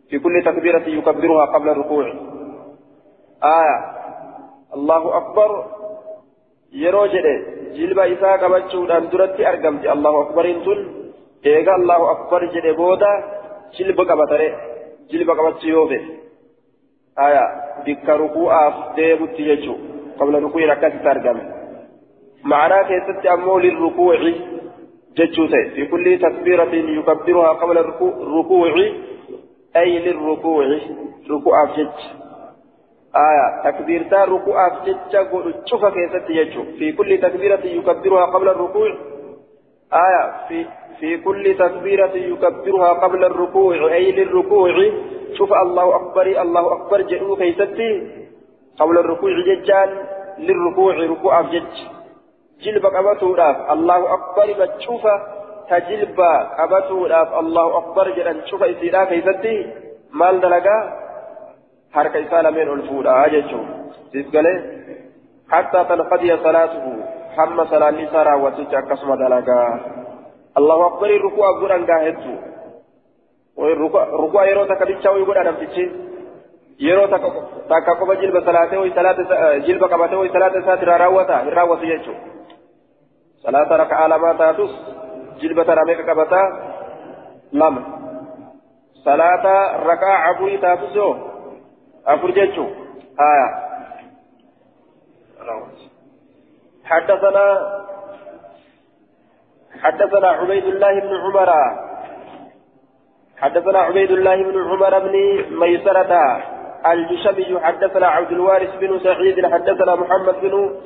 fi 0.10 0.20
kulli 0.20 0.44
takbiirati 0.50 0.94
yukabbiruhaa 0.98 1.48
qabla 1.56 1.74
rukuu'i 1.82 2.14
آية 3.44 3.78
الله 4.76 5.18
أكبر 5.18 5.78
jedhe 7.14 7.34
jilba 7.78 8.04
isaa 8.08 8.38
qabachuudhaan 8.38 9.10
duratti 9.12 9.46
argamti 9.52 9.88
allahu 9.88 10.18
akbariin 10.24 10.60
tun 10.66 10.80
eega 11.44 11.72
allahu 11.80 12.06
akbar 12.14 12.42
jedhe 12.56 12.74
booda 12.82 13.12
jilba 13.78 14.04
qabatare 14.10 14.48
jilba 15.12 15.36
qabachuu 15.40 15.70
yoo 15.76 15.88
fedhe 15.92 16.12
aya 17.26 17.44
bikka 17.86 18.18
ruku'aaf 18.24 18.76
deebutti 18.98 19.48
jechuu 19.50 19.78
qabla 20.20 20.44
ruku'iin 20.46 20.74
akkasitti 20.76 21.10
argame 21.16 21.44
معناه 22.44 22.82
كيست 22.82 23.26
أمو 23.26 23.60
للركوع 23.60 24.16
ججوته 25.18 25.70
في 25.76 25.86
كل 25.86 26.20
تكبيرة 26.22 26.74
يكبرها 26.74 27.50
قبل 27.50 27.78
الركوع 27.78 28.74
أي 29.76 30.00
للركوع 30.00 30.80
ركوع 31.30 31.66
جج 31.66 31.98
آية 33.16 33.72
تكبيرتا 33.72 34.24
ركوع 34.26 34.84
جتشا 34.86 35.20
قول 35.32 35.54
تشوف 35.64 35.86
كيست 35.86 36.30
يجو. 36.30 36.64
في 36.64 36.92
كل 36.92 37.18
تكبيرة 37.22 37.60
يكبرها 37.66 38.26
قبل 38.26 38.50
الركوع. 38.50 38.90
آية 39.94 40.48
في 40.48 40.66
في 41.00 41.18
كل 41.18 41.56
تكبيرة 41.60 42.12
يكبرها 42.16 42.90
قبل 42.94 43.26
الركوع 43.26 43.94
أي 43.94 44.12
للركوع. 44.12 44.72
شوف 45.38 45.54
الله 45.54 45.96
أكبر 45.96 46.42
الله 46.42 46.74
أكبر 46.74 47.02
جئوا 47.02 47.38
كيستي. 47.38 47.92
قبل 48.80 48.98
الركوع 48.98 49.32
ججان 49.48 49.90
للركوع 50.40 50.94
ركوع 50.96 51.42
جج 51.42 51.78
جلب 52.62 52.86
قبته 52.86 53.74
الله 53.74 54.14
أكبر 54.14 54.48
بتشوف 54.60 55.04
تجلب 55.70 56.20
قبته 56.60 57.00
الله 57.40 57.78
أكبر 57.78 58.10
جلن 58.10 58.42
شوف 58.46 58.64
إسيرا 58.64 59.04
كيستي. 59.06 59.74
مال 60.14 60.40
دلقا؟ 60.42 61.07
حرك 61.94 62.16
إسالة 62.16 62.50
من 62.50 62.70
الفولا 62.80 63.26
أجتشو 63.26 63.62
تسقله 64.14 64.56
حتى 65.52 65.84
تنقضي 65.90 66.38
صلاته 66.38 66.86
حمى 67.38 67.66
صلاة 67.66 67.92
نسارا 67.92 68.36
وتجا 68.36 68.80
قسم 68.80 69.16
دلقا 69.16 69.80
الله 70.58 70.88
أكبر 70.88 71.10
الركوع 71.10 71.48
قران 71.62 71.86
قاهدتو 71.86 72.34
ركوع 74.24 74.46
يرو 74.50 74.64
تكبتشا 74.66 75.10
ويقول 75.10 75.38
أنا 75.38 75.52
بتشي 75.52 75.92
يرو 76.80 77.06
تكا 77.70 77.94
قبا 78.00 78.14
جلب 78.14 78.46
صلاته 78.46 78.80
وصلاة 78.80 79.18
جلب 79.58 79.84
قبته 79.84 80.18
وصلاة 80.18 80.54
ساتر 80.66 80.88
راوتا 80.88 81.38
راوتا 81.58 81.84
يجتشو 81.84 82.14
صلاة 83.44 83.70
ركعة 83.84 84.08
لما 84.08 84.34
تاتوس 84.34 84.74
جلب 85.42 85.64
تراميك 85.64 86.10
قبتا 86.10 86.42
لما 87.54 87.84
صلاة 89.06 89.46
ركعة 89.92 90.16
عبوري 90.26 90.58
تاتوسو 90.58 91.27
أفر 92.08 92.32
جتشو 92.32 92.68
آية 93.20 93.68
حدثنا 96.86 97.46
حدثنا 99.82 100.28
عبيد 100.28 100.66
الله 100.66 101.00
بن 101.00 101.16
عمر 101.16 101.54
حدثنا 103.38 103.80
عبيد 103.80 104.12
الله 104.12 104.44
بن 104.44 104.58
عمر 104.70 105.00
بن 105.00 105.16
ميسرة 105.60 106.44
الجشمي 106.86 107.60
حدثنا 107.60 108.08
عبد 108.08 108.32
الوارث 108.32 108.76
بن 108.76 109.00
سعيد 109.00 109.46
حدثنا 109.46 109.96
محمد 109.96 110.36
بن 110.42 110.80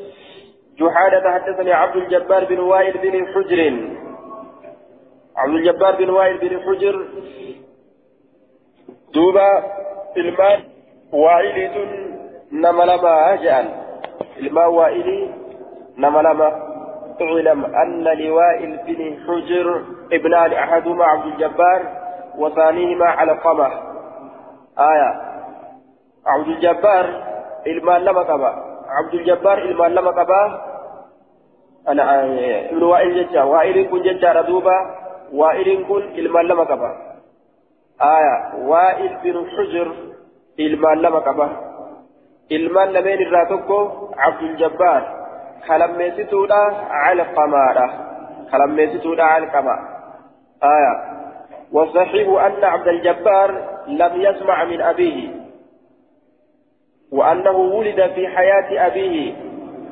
جحادة 0.78 1.32
حدثني 1.32 1.74
عبد 1.74 1.96
الجبار 1.96 2.46
بن 2.46 2.60
وائل 2.60 2.98
بن 2.98 3.28
حجر 3.34 3.60
عبد 5.38 5.54
الجبار 5.54 5.96
بن 5.96 6.10
وائل 6.10 6.38
بن 6.38 6.60
حجر 6.60 7.06
دوبا 9.14 9.64
المال 10.18 10.71
وائلة 11.14 11.88
نملما 12.52 13.36
جعل 13.36 13.70
الماء 14.38 14.70
وائلي 14.72 15.30
نملما 15.98 16.72
اعلم 17.22 17.66
أن 17.66 18.04
لوائل 18.04 18.80
بن 18.88 19.18
حجر 19.28 19.82
ابنان 20.14 20.54
أحدهما 20.54 21.06
عبد 21.06 21.26
الجبار 21.26 21.82
وثانيهما 22.38 23.06
علقمة 23.06 23.72
آية. 24.80 25.22
عبد 26.28 26.48
الجبار 26.48 27.24
المال 27.68 28.06
لما 28.06 28.22
قبا. 28.22 28.50
عبد 28.88 29.14
الجبار 29.14 29.58
المال 29.58 29.96
لما 29.96 30.12
قبا. 30.12 30.62
أنا 31.88 32.24
ابن 32.70 32.84
وائل 32.84 33.28
جتا 33.28 33.44
وائل 33.44 33.90
كن 33.90 34.02
جتا 34.02 34.32
ردوبا. 34.32 34.96
وائل 35.34 35.86
كن 35.88 36.02
المال 36.02 36.48
لما 36.48 36.64
قبا. 36.64 36.96
آية. 38.02 38.66
وائل 38.66 39.18
بن 39.24 39.46
حجر 39.50 39.92
ilmaan 40.58 41.02
lama 41.02 41.22
qaba 41.22 41.48
ilmaan 42.50 42.94
lameen 42.94 43.22
irraa 43.22 43.46
tokko 43.46 43.78
abduljabbaar 44.28 45.02
kalammeessituudha 45.68 46.62
calqamaadha 46.92 47.88
kalammeessituudha 48.52 49.32
calqama 49.34 49.76
aya 50.76 50.94
والصحيح 51.72 52.28
أن 52.46 52.64
عبد 52.64 52.88
الجبار 52.88 53.50
لم 53.88 54.22
يسمع 54.22 54.64
من 54.64 54.82
أبيه 54.82 55.30
وأنه 57.12 57.58
ولد 57.58 58.12
في 58.16 58.28
حياة 58.28 58.88
أبيه 58.88 59.34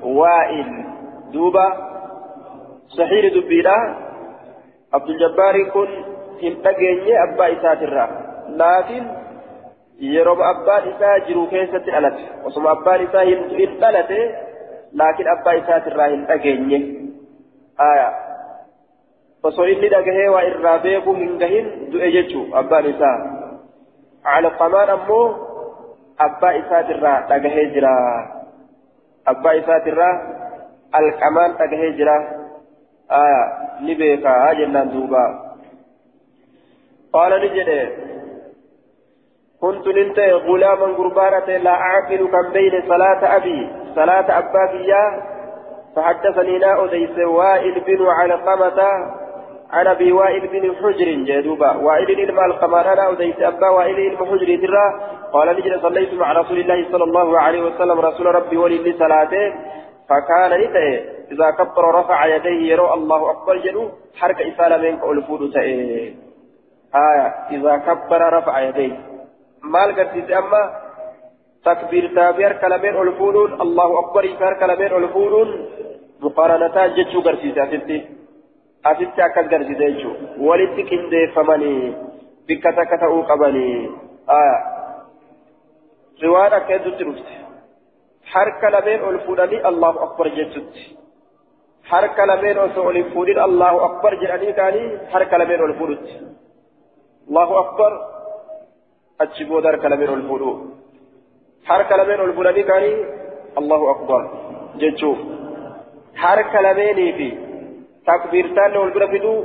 وائل 0.04 0.86
دوبا 1.34 1.68
صحيح 2.88 3.34
دبيرا 3.34 3.78
عبد 4.94 5.10
الجبار 5.10 5.64
كن 5.64 5.88
هنتقيني 6.44 7.24
أبا 7.24 7.54
إساترا 7.54 8.06
لكن 8.50 9.08
abbaan 10.00 10.90
isaa 10.94 11.20
jiru 11.28 11.48
keessatti 11.56 11.92
dhalate 11.92 12.24
osuma 12.52 12.72
abbaan 12.78 13.02
isaa 13.08 13.24
hin 13.32 13.76
dhalate 13.82 14.20
laakiin 15.02 15.30
abbaa 15.36 15.54
isaatirraa 15.62 16.08
hin 16.14 16.26
dhageenye 16.30 16.80
osoo 19.44 19.66
inni 19.74 19.90
dhagahee 19.96 20.28
waa 20.36 20.44
irraa 20.52 20.80
beekuu 20.86 21.14
hin 21.20 21.38
gahin 21.44 21.68
du'e 21.92 22.12
jechuu 22.16 22.46
abbaan 22.62 22.90
isaa 22.94 23.18
calqamaan 24.30 24.90
ammoo 24.96 25.26
abbaa 26.28 26.54
isaatirraa 26.62 27.18
dhagahee 27.30 27.66
jira 27.76 27.94
abbaa 29.34 29.54
isaatirraa 29.62 30.14
alqamaan 31.02 31.58
dhagahee 31.62 31.92
jira 32.02 32.18
ni 33.88 33.96
beekaa 34.02 34.54
jennaan 34.60 34.92
duuba 34.96 35.24
qaala 37.16 37.40
ni 37.44 37.50
jedhe 37.58 37.80
كنت 39.62 39.88
ننت 39.88 40.20
غلاما 40.20 40.86
قربانة 40.98 41.58
لا 41.58 41.72
أعقل 41.72 42.28
كم 42.28 42.52
بين 42.54 42.84
صلاة 42.88 43.36
أبي 43.36 43.70
صلاة 43.96 44.38
أباك 44.40 44.70
إياه 44.70 45.24
فحدثني 45.96 46.58
لا 46.58 46.86
أديس 46.86 47.18
وائل 47.18 47.80
بن 47.88 48.08
علقمة 48.08 48.82
عن 49.72 49.88
أبي 49.88 50.12
وائل 50.12 50.48
بن 50.48 50.76
حجر 50.76 51.06
جدوبا 51.06 51.72
وائل 51.78 52.20
إلما 52.20 52.46
القمان 52.46 52.86
أنا 52.86 53.12
أديس 53.12 53.36
أبا 53.40 53.70
وائل 53.70 54.00
إلما 54.00 54.26
حجر 54.26 54.56
ترى. 54.68 54.86
قال 55.34 55.48
نجد 55.56 55.82
صليت 55.82 56.14
مع 56.14 56.32
رسول 56.32 56.60
الله 56.60 56.92
صلى 56.92 57.04
الله 57.04 57.40
عليه 57.40 57.62
وسلم 57.62 58.00
رسول 58.00 58.36
ربي 58.36 58.58
ولي 58.58 58.94
صلاته 59.00 59.54
فكان 60.10 60.62
نتأي 60.62 61.20
إذا 61.32 61.52
كبر 61.52 61.96
رفع 61.96 62.26
يديه 62.26 62.72
يرى 62.72 62.94
الله 62.94 63.32
أكبر 63.32 63.58
جنو 63.58 63.90
حرك 64.20 64.42
إسالة 64.42 64.78
منك 64.78 65.04
ألفود 65.04 65.52
تأي 65.54 66.16
آية. 66.96 67.28
إذا 67.52 67.78
كبر 67.78 68.34
رفع 68.38 68.60
يديه. 68.60 69.09
Allahu 73.66 73.98
akbarii 74.04 74.36
fi 74.38 74.44
harka 74.44 74.68
lameen 74.68 74.94
ol 74.94 75.08
fuudhuun 75.16 75.50
muqaaranataa 76.26 76.88
jechuu 77.00 77.22
garsiise 77.22 77.62
asitti 77.62 77.98
asitti 78.84 79.22
akkas 79.22 79.50
garsiise 79.54 79.92
jechuu 79.92 80.48
walitti 80.50 80.88
qindeeffamanii 80.92 81.96
bikka 82.48 82.74
takka 82.80 82.98
ta'uu 83.04 83.24
qabanii 83.32 83.76
riwaan 86.22 86.54
akka 86.54 86.74
hedduutti 86.74 87.04
dhufte 87.10 87.34
harka 88.34 88.72
lameen 88.72 89.04
ol 89.10 89.20
fuudhanii 89.26 89.62
allahu 89.72 90.00
akbar 90.08 90.30
jechutti 90.38 90.86
harka 91.92 92.26
lameen 92.32 92.60
osoo 92.66 92.88
ol 92.90 93.00
hin 93.02 93.12
fuudhin 93.14 93.40
allahu 93.48 93.80
akbar 93.90 94.16
jedhanii 94.24 94.54
kaanii 94.54 94.88
harka 95.14 95.42
lameen 95.42 95.62
ol 95.68 95.74
fuudhutti 95.80 96.16
allahu 97.30 97.60
akbar 97.64 97.92
lameen 99.90 100.10
ol 100.16 100.24
fuudhu 100.30 100.52
harka 101.70 101.98
lameen 101.98 102.22
ol 102.26 102.34
fuudhanii 102.34 102.68
kaanii 102.72 102.98
allahu 103.62 103.90
akbar 103.94 104.22
jechuu 104.84 105.16
harka 106.24 106.62
lameenii 106.68 107.14
fi 107.18 107.30
takbiirtaan 108.06 108.78
wal 108.82 108.94
bira 108.98 109.08
fiduu 109.08 109.38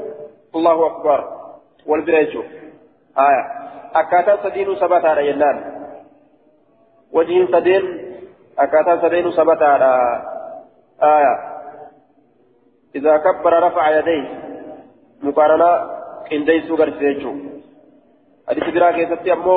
allahu 0.56 0.84
akbar 0.90 1.20
wal 1.86 2.02
bira 2.02 2.24
jechuu 2.24 2.44
haya 3.14 3.42
akkaataan 4.02 4.42
sadiinuu 4.44 4.76
sabataadha 4.84 5.26
jennaan 5.30 5.58
wajiin 7.16 7.50
sadeen 7.56 7.90
akkaataan 8.66 9.00
sadeenuu 9.00 9.32
sabataadha 9.40 9.90
haya 11.08 11.34
إذا 12.94 13.16
كبر 13.16 13.52
رفع 13.66 13.84
يديه 13.98 14.24
مقارنة 15.22 15.70
قنديسو 16.30 16.74
غرسيجو 16.74 17.32
حديث 18.48 18.64
برا 18.74 18.90
كيستي 18.90 19.32
أمو 19.32 19.56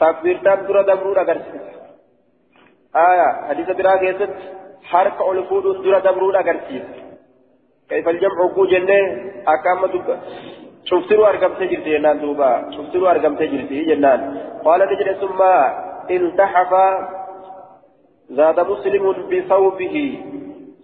تكبيرتان 0.00 0.66
درا 0.66 0.82
دبرون 0.82 1.18
أغرسيس 1.18 1.66
آية 2.96 3.28
حديث 3.48 3.68
برا 3.78 3.96
كيست 3.96 4.34
حرك 4.90 5.16
أولفود 5.20 5.64
درا 5.84 5.98
دبرون 5.98 6.36
أغرسيس 6.36 6.86
كيف 7.88 8.08
الجمع 8.08 8.46
كو 8.54 8.64
جنة 8.66 8.98
أكام 9.54 9.86
دب 9.92 10.08
شفتروا 10.84 11.28
أرقم 11.28 11.52
تجرتي 11.54 11.98
جنان 11.98 12.20
دوبا 12.20 12.70
شفتروا 12.76 13.10
أرقم 13.10 13.34
تجرتي 13.34 13.84
جنان 13.84 14.20
قال 14.64 14.80
نجد 14.80 15.08
ثم 15.22 15.40
التحف 16.10 16.72
زاد 18.30 18.60
مسلم 18.60 19.04
بثوبه 19.30 19.96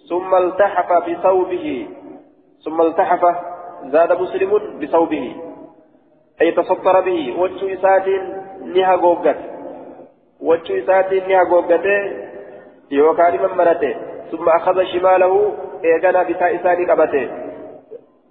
ثم 0.09 0.35
التحف 0.35 0.91
بثوبه 1.09 1.89
ثم 2.65 2.81
التحف 2.81 3.23
زاد 3.85 4.13
مسلم 4.13 4.79
بثوبه 4.81 5.50
أي 6.43 6.51
تسطر 6.51 7.01
به 7.01 7.35
وجه 7.39 7.75
إسات 7.75 8.07
نها 8.65 8.95
غوغت 8.95 9.37
وجه 10.41 10.79
إسات 10.79 11.13
نها 11.13 11.43
غوغت 11.43 11.87
يوكان 12.91 13.33
من 13.43 13.57
مرته. 13.59 13.95
ثم 14.31 14.49
أخذ 14.49 14.85
شماله 14.85 15.55
إيغانا 15.85 16.23
بتاء 16.23 16.57
إساني 16.57 16.85
قبته. 16.91 17.29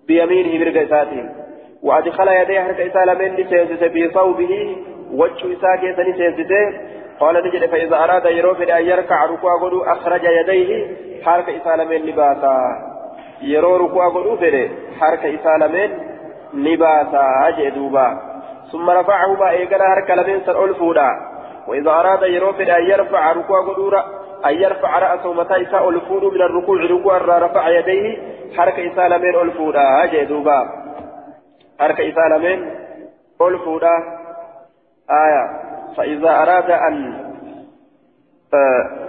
بيمينه 0.07 0.59
برق 0.59 0.81
إساته 0.81 1.29
وأدخل 1.83 2.27
يديه 2.27 2.61
حركة 2.61 2.87
إسالة 2.87 3.13
من 3.13 3.49
سيزته 3.49 3.87
في 3.87 4.09
صوبه. 4.13 4.77
وجه 5.13 5.53
إساك 5.53 5.83
يسني 5.83 6.13
سيزته 6.13 6.79
قال 7.19 7.35
نجد 7.35 7.65
فإذا 7.65 7.95
أراد 7.95 8.25
يروف 8.25 8.61
أن 8.61 8.85
يركع 8.85 9.25
ركوع 9.25 9.61
قدو 9.61 9.81
أخرج 9.81 10.23
يديه 10.23 10.87
حركة 11.23 11.57
إسالة 11.57 11.83
من 11.83 11.95
لباسا. 11.95 12.57
يرو 13.41 13.75
ركوع 13.75 14.09
قدو 14.09 14.35
فده 14.35 14.69
حركة 14.99 15.35
إسالة 15.35 15.67
من 15.67 16.18
لباسا 16.53 17.47
أجئ 17.47 17.69
دوبا 17.69 18.17
ثم 18.71 18.89
رفعهما 18.89 19.49
إيقنا 19.49 19.93
هرك 19.93 20.11
لمن 20.11 20.41
سر 20.45 20.65
ألفودا 20.65 21.09
وإذا 21.67 21.91
أراد 21.91 22.23
يروفد 22.23 22.69
أن 22.69 22.83
يرفع 22.83 23.31
ركوع 23.31 23.67
قدورة 23.67 24.05
أن 24.45 24.53
يرفع 24.53 24.99
رأسه 24.99 25.33
متى 25.33 25.61
إساء 25.61 25.89
الفود 25.89 26.23
من 26.23 26.41
الركوع 26.41 26.81
ركوع 26.81 27.17
رفع 27.17 27.69
يديه 27.69 28.17
حركة 28.57 28.93
إساء 28.93 29.07
لمن 29.07 29.35
الفودا 29.35 30.03
أجدوبا 30.03 30.69
حركة 31.79 32.09
إساء 32.09 32.27
لمن 32.27 32.71
الفودا 33.41 33.97
آية 35.09 35.59
فإذا 35.97 36.29
أراد 36.29 36.71
أن 36.71 37.29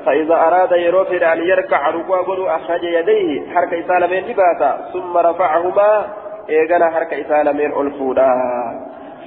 فإذا 0.07 0.35
أراد 0.35 0.73
يروفد 0.73 1.23
أن 1.23 1.39
يركع 1.39 1.91
ركوع 1.91 2.23
قدو 2.23 2.47
أخرج 2.47 2.83
يديه 2.83 3.55
حركة 3.55 3.81
إساء 3.81 3.99
لمن 3.99 4.31
لباسا 4.31 4.91
ثم 4.93 5.17
رفعهما 5.17 6.07
إيقنا 6.51 6.91
حركة 6.91 7.21
إساء 7.21 7.43
لمن 7.43 7.87
الفودا 7.87 8.31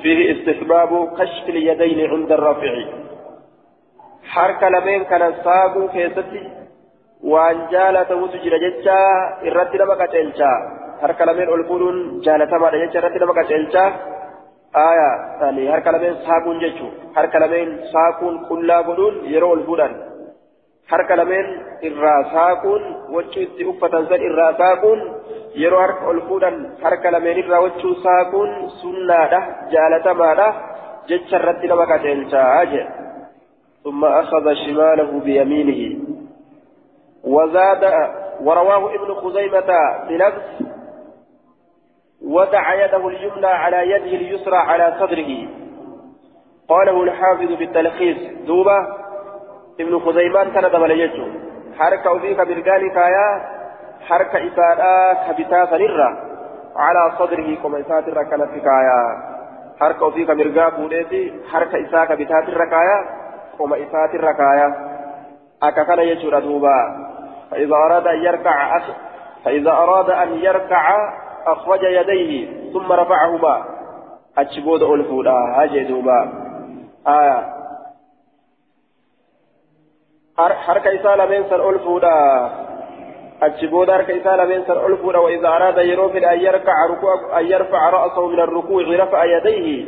فيه 0.02 0.20
استحباب 0.34 0.92
كشف 1.18 1.46
اليدين 1.50 2.00
عند 2.12 2.32
الرفع 2.32 2.74
lameen 4.74 5.06
kana 5.06 5.28
saaquu 5.46 5.82
keessatti 5.94 6.42
waan 7.32 7.58
jaalatamutu 7.74 8.38
jira 8.44 8.58
jecha 8.66 8.96
irratti 9.50 9.78
nama 9.82 9.96
qaceelcha 10.02 10.50
harka 11.04 11.28
lameen 11.30 11.50
ol 11.56 11.64
fuudhuun 11.70 11.98
jaalatamaadha 12.26 12.82
jecha 12.84 12.98
irratti 13.02 13.22
nama 13.24 13.36
qaceelcha 13.40 13.84
aya 14.88 15.10
ani 15.48 15.68
harka 15.74 15.94
lameen 15.96 16.16
saaquun 16.28 16.60
jechu 16.64 16.88
harka 17.18 17.44
lameen 17.44 17.70
saaquun 17.94 18.36
qullaa 18.50 18.82
godhuun 18.90 19.16
yeroo 19.34 19.52
ol 19.56 19.64
fuudhan 19.68 19.94
uffatan 23.74 24.08
san 24.10 24.22
irraa 24.30 24.52
saaquun 24.62 25.00
yeroo 25.62 25.80
harka 25.86 26.08
ol 26.08 26.22
fuudhan 26.28 26.58
harka 26.84 27.12
lameen 27.12 27.38
irraa 27.43 27.62
wachuu 27.65 27.96
saaquun 28.08 28.50
sunnaadha 28.82 29.39
jaalatamaadha 29.74 30.48
jecha 31.08 31.39
irratti 31.39 31.67
nama 31.67 31.86
qaceelcha 31.93 32.43
jedha 32.74 33.04
ثم 33.84 34.06
أخذ 34.06 34.54
شماله 34.54 35.12
بيمينه 35.19 35.82
وزاد 37.24 37.84
ورواه 38.41 38.96
ابن 38.96 39.13
خزيمة 39.13 39.69
بنفس 40.08 40.63
ودع 42.22 42.86
يده 42.86 43.08
اليمنى 43.08 43.48
على 43.48 43.91
يده 43.91 44.13
اليسرى 44.22 44.58
على 44.58 44.96
صدره 45.00 45.32
قاله 46.67 47.04
الحافظ 47.04 47.52
بالتلخيص 47.60 48.17
دوبة 48.48 49.03
ابن 49.80 50.00
خزيمان 50.00 50.52
كان 50.52 50.64
دبل 50.64 50.92
حركة 51.80 52.16
أبيك 52.16 52.38
برقانك 52.38 52.96
يا 52.96 53.42
حركة 54.08 54.48
إساءة 54.48 55.14
كبتاتا 55.32 55.78
نرى 55.78 56.10
على 56.76 57.12
صدره 57.20 57.56
كما 57.64 57.80
إساءة 57.80 58.24
كانت 58.24 58.50
فكايا 58.56 59.00
حركة 59.80 60.08
أبيك 60.08 60.30
مرقا 60.30 60.70
بوديتي 60.78 61.34
حركة 61.52 61.88
إساءة 61.88 62.06
كبتاتا 62.06 62.52
ركايا 62.64 62.98
قم 63.60 63.74
إسات 63.74 64.16
الركاية 64.16 64.68
أككن 65.64 66.00
يجور 66.00 66.40
دوبا 66.40 67.08
فإذا 67.52 67.76
أراد 67.76 68.08
أن 68.08 68.18
يركع 68.24 68.78
أخ... 68.78 68.84
فإذا 69.46 69.72
أراد 69.72 70.10
أن 70.10 70.34
يركع 70.34 71.14
أخرج 71.48 71.84
يديه 71.84 72.48
ثم 72.74 72.92
رفعهما 72.92 73.64
أتشبود 74.38 74.84
ألفودا 74.84 75.32
هاجي 75.32 75.84
دوبا 75.84 76.32
آية 80.39 80.54
حركة 80.54 80.96
إسالة 80.96 81.26
من 81.26 81.50
سر 81.50 81.69
ألفودا 81.69 82.50
أتشبود 83.43 83.91
حركة 83.91 84.22
إسالة 84.22 84.46
من 84.46 84.63
سر 84.67 84.88
ألفودا 84.88 85.19
وإذا 85.19 85.48
أراد 85.48 85.78
يروفد 85.78 86.24
أن 86.24 86.39
يركع 86.39 86.74
ركوع 86.89 87.39
أن 87.39 87.46
يرفع 87.46 87.89
رأسه 87.89 88.28
من 88.28 88.39
الركوع 88.39 88.84
رفع 88.84 89.26
يديه 89.26 89.86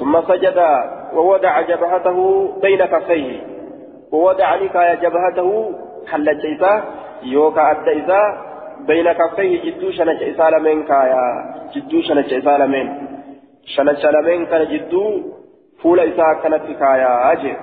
ثم 0.00 0.22
سجد 0.22 0.64
ووضع 1.12 1.60
جبهته 1.60 2.48
بين 2.62 2.84
كفيه 2.84 3.40
ووضع 4.12 4.56
نكاية 4.56 4.94
جبهته 4.94 5.72
حل 6.12 6.38
جيسا 6.38 6.84
يوكا 7.22 7.70
أدى 7.70 7.92
إذا 7.92 8.20
بين 8.86 9.12
كفيه 9.12 9.62
جدو 9.70 9.90
شنج 9.90 10.22
إسا 10.22 10.50
لمن 10.50 10.82
كايا 10.82 11.54
جدو 11.74 12.00
شنج 12.02 12.34
إسا 12.34 12.58
لمن 12.58 12.88
شنج 13.64 14.06
لمن 14.06 14.46
كان 14.46 14.64
جدو 14.68 15.22
فول 15.82 16.00
إسا 16.00 16.40
كانت 16.42 16.62
كايا 16.80 17.32
أجي 17.32 17.56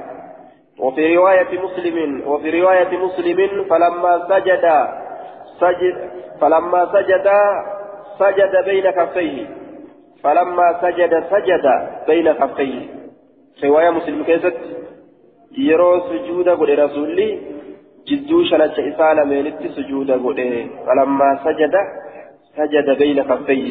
وفي 0.79 1.15
رواية 1.15 1.59
مسلم 1.59 2.21
وفي 2.27 2.61
رواية 2.61 2.97
مسلم 2.97 3.63
فلما 3.69 4.13
سجد 4.29 4.65
سجد 5.59 5.95
فلما 6.41 6.81
سجد 6.93 7.27
سجد 8.19 8.65
بين 8.65 8.89
كفيه. 8.91 9.47
فلما 10.23 10.67
سجد 10.81 11.23
سجد 11.31 11.65
بين 12.07 12.31
كفيه. 12.33 12.81
رواية 13.63 13.89
مسلم 13.89 14.23
كيست 14.23 14.57
يرو 15.57 15.99
سجود 15.99 16.49
قد 16.49 16.69
رسولي 16.69 17.39
جدو 18.07 18.43
شنچ 18.43 18.79
إسالة 18.79 19.23
ميلت 19.23 19.61
سجود 19.75 20.11
قد 20.11 20.39
فلما 20.85 21.29
سجد 21.45 21.75
سجد 22.57 22.97
بين 22.97 23.23
كفيه 23.23 23.69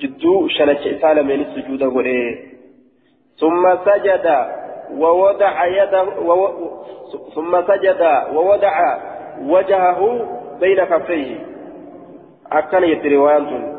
جدو 0.00 0.48
شنچ 0.48 0.82
إسالة 0.86 1.22
ميلت 1.22 1.48
سجود 1.56 1.82
قد 1.82 2.08
ثم 3.40 3.76
سجد 3.86 4.26
ووضع 4.98 5.66
يده 5.66 6.04
وو... 6.28 6.48
ثم 7.34 7.62
سجد 7.66 8.02
ووضع 8.34 8.98
وجهه 9.46 10.28
بين 10.60 10.84
كفيه 10.84 11.46
أكن 12.52 12.82
يتريوان 12.84 13.76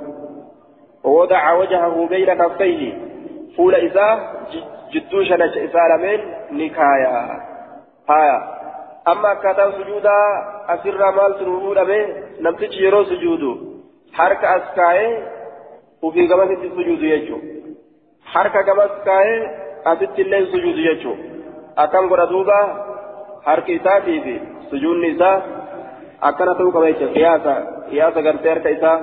ووضع 1.04 1.54
وجهه 1.54 2.08
بين 2.08 2.34
كفيه 2.34 2.94
فول 3.58 3.76
إذا 3.76 4.34
lameen 5.90 6.22
ni 6.52 6.70
kaaya 6.70 7.12
haya 8.08 8.38
amma 9.06 9.30
akkaataan 9.30 9.74
sujuudaa 9.78 10.28
asirraa 10.74 11.12
maaltu 11.12 11.46
nu 11.46 11.62
fuudhame 11.62 11.98
namtichi 12.40 12.84
yeroo 12.84 13.06
sujuudu 13.06 13.52
harka 14.18 14.50
as 14.50 14.66
kaayee 14.76 15.24
ufii 16.02 16.28
gamasitti 16.28 16.70
sujuudu 16.76 17.06
jechuudha 17.14 17.48
harka 18.34 18.64
gamas 18.64 18.94
kaayee 19.06 19.42
asitti 19.92 20.22
illee 20.22 20.46
sujuudu 20.52 20.82
jechuudha 20.88 21.24
akkam 21.84 22.10
godha 22.12 22.26
duuba 22.34 22.58
harki 23.46 23.78
isaatii 23.80 24.20
fi 24.26 24.34
sujuudni 24.70 25.08
isaa 25.16 25.36
akkana 26.30 26.56
ta'uu 26.60 26.74
qaba 26.76 26.92
jechuudha 26.92 27.14
qiyaasa 27.18 27.54
qiyaasa 27.90 28.26
gartee 28.28 28.54
harka 28.54 28.76
isaa 28.78 28.98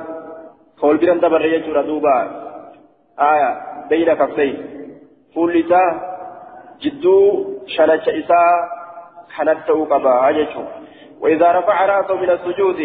wal 0.83 0.99
biran 0.99 1.23
dabarre 1.25 1.51
jechuudha 1.55 1.87
duuba 1.91 2.15
haya 3.17 3.51
bayna 3.91 4.17
kaffee. 4.17 4.53
fuulli 5.35 5.65
isaa 5.67 5.89
jidduu 6.83 7.25
shanacha 7.77 8.19
isaa 8.23 8.53
kanatti 9.37 9.67
ta'uu 9.71 9.91
qaba 9.95 10.15
jechuudha 10.41 10.81
وإذا 11.21 11.53
رفع 11.53 11.87
رأسه 11.87 12.15
من 12.15 12.31
السجود 12.31 12.81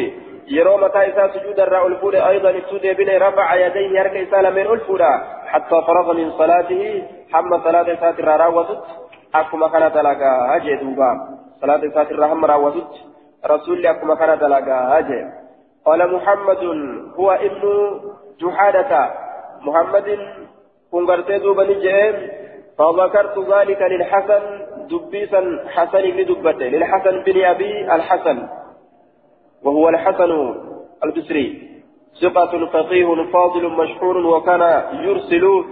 يرى 0.48 0.78
متى 0.78 0.98
إذا 0.98 1.32
سجود 1.34 1.60
الرأى 1.60 1.88
الفود 1.88 2.16
أيضا 2.16 2.50
السود 2.50 2.82
بن 2.82 3.10
رفع 3.18 3.56
يديه 3.56 4.00
يركع 4.00 4.24
إسالة 4.24 4.50
من 4.50 4.68
الفود 4.68 5.02
حتى 5.46 5.82
فرغ 5.88 6.14
من 6.14 6.32
صلاته 6.32 7.04
حم 7.34 7.64
صلاة 7.64 7.96
ساتر 8.00 8.26
راوتت 8.26 8.84
أكما 9.36 9.68
كانت 9.68 9.98
لك 9.98 10.22
أجي 10.56 10.76
دوبا 10.76 11.10
صلاة 11.62 11.82
ساتر 11.96 12.26
هم 12.26 12.46
راوتت 12.46 12.92
رسول 13.46 13.86
أكما 13.86 14.16
كانت 14.16 14.44
لك 14.44 14.68
أجي 14.68 15.22
قال 15.86 16.16
محمد 16.16 16.64
هو 17.20 17.32
ابن 17.32 17.64
جحادة 18.42 19.12
محمد 19.62 20.08
كن 20.92 21.06
قرتي 21.06 21.38
دوبا 21.40 21.64
نجيم 21.64 22.16
فذكرت 22.78 23.40
ذلك 23.40 23.82
للحسن 23.82 24.42
دبيسا 24.90 25.42
حسن 25.76 26.02
بن 26.02 26.26
دبته 26.26 26.66
للحسن 26.66 27.24
بن 27.24 27.44
أبي 27.46 27.96
الحسن 27.96 28.48
وهو 29.64 29.90
الحسن 29.90 30.32
البصري 31.04 31.48
ثقة 32.22 32.66
فقيه 32.66 33.32
فاضل 33.34 33.70
مشهور 33.70 34.18
وكان 34.18 34.84
يرسل 34.94 35.64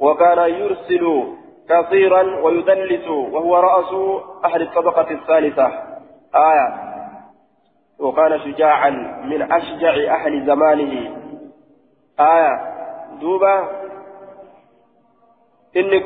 وكان 0.00 0.38
يرسل 0.38 1.24
كثيرا 1.68 2.40
ويدلس 2.42 3.08
وهو 3.08 3.56
رأس 3.56 4.20
أهل 4.44 4.62
الطبقة 4.62 5.10
الثالثة 5.10 5.66
آية 6.34 6.94
وكان 7.98 8.40
شجاعا 8.40 8.90
من 9.24 9.52
أشجع 9.52 10.14
أهل 10.14 10.46
زمانه 10.46 11.16
آية 12.20 12.74
دوبا 13.20 13.84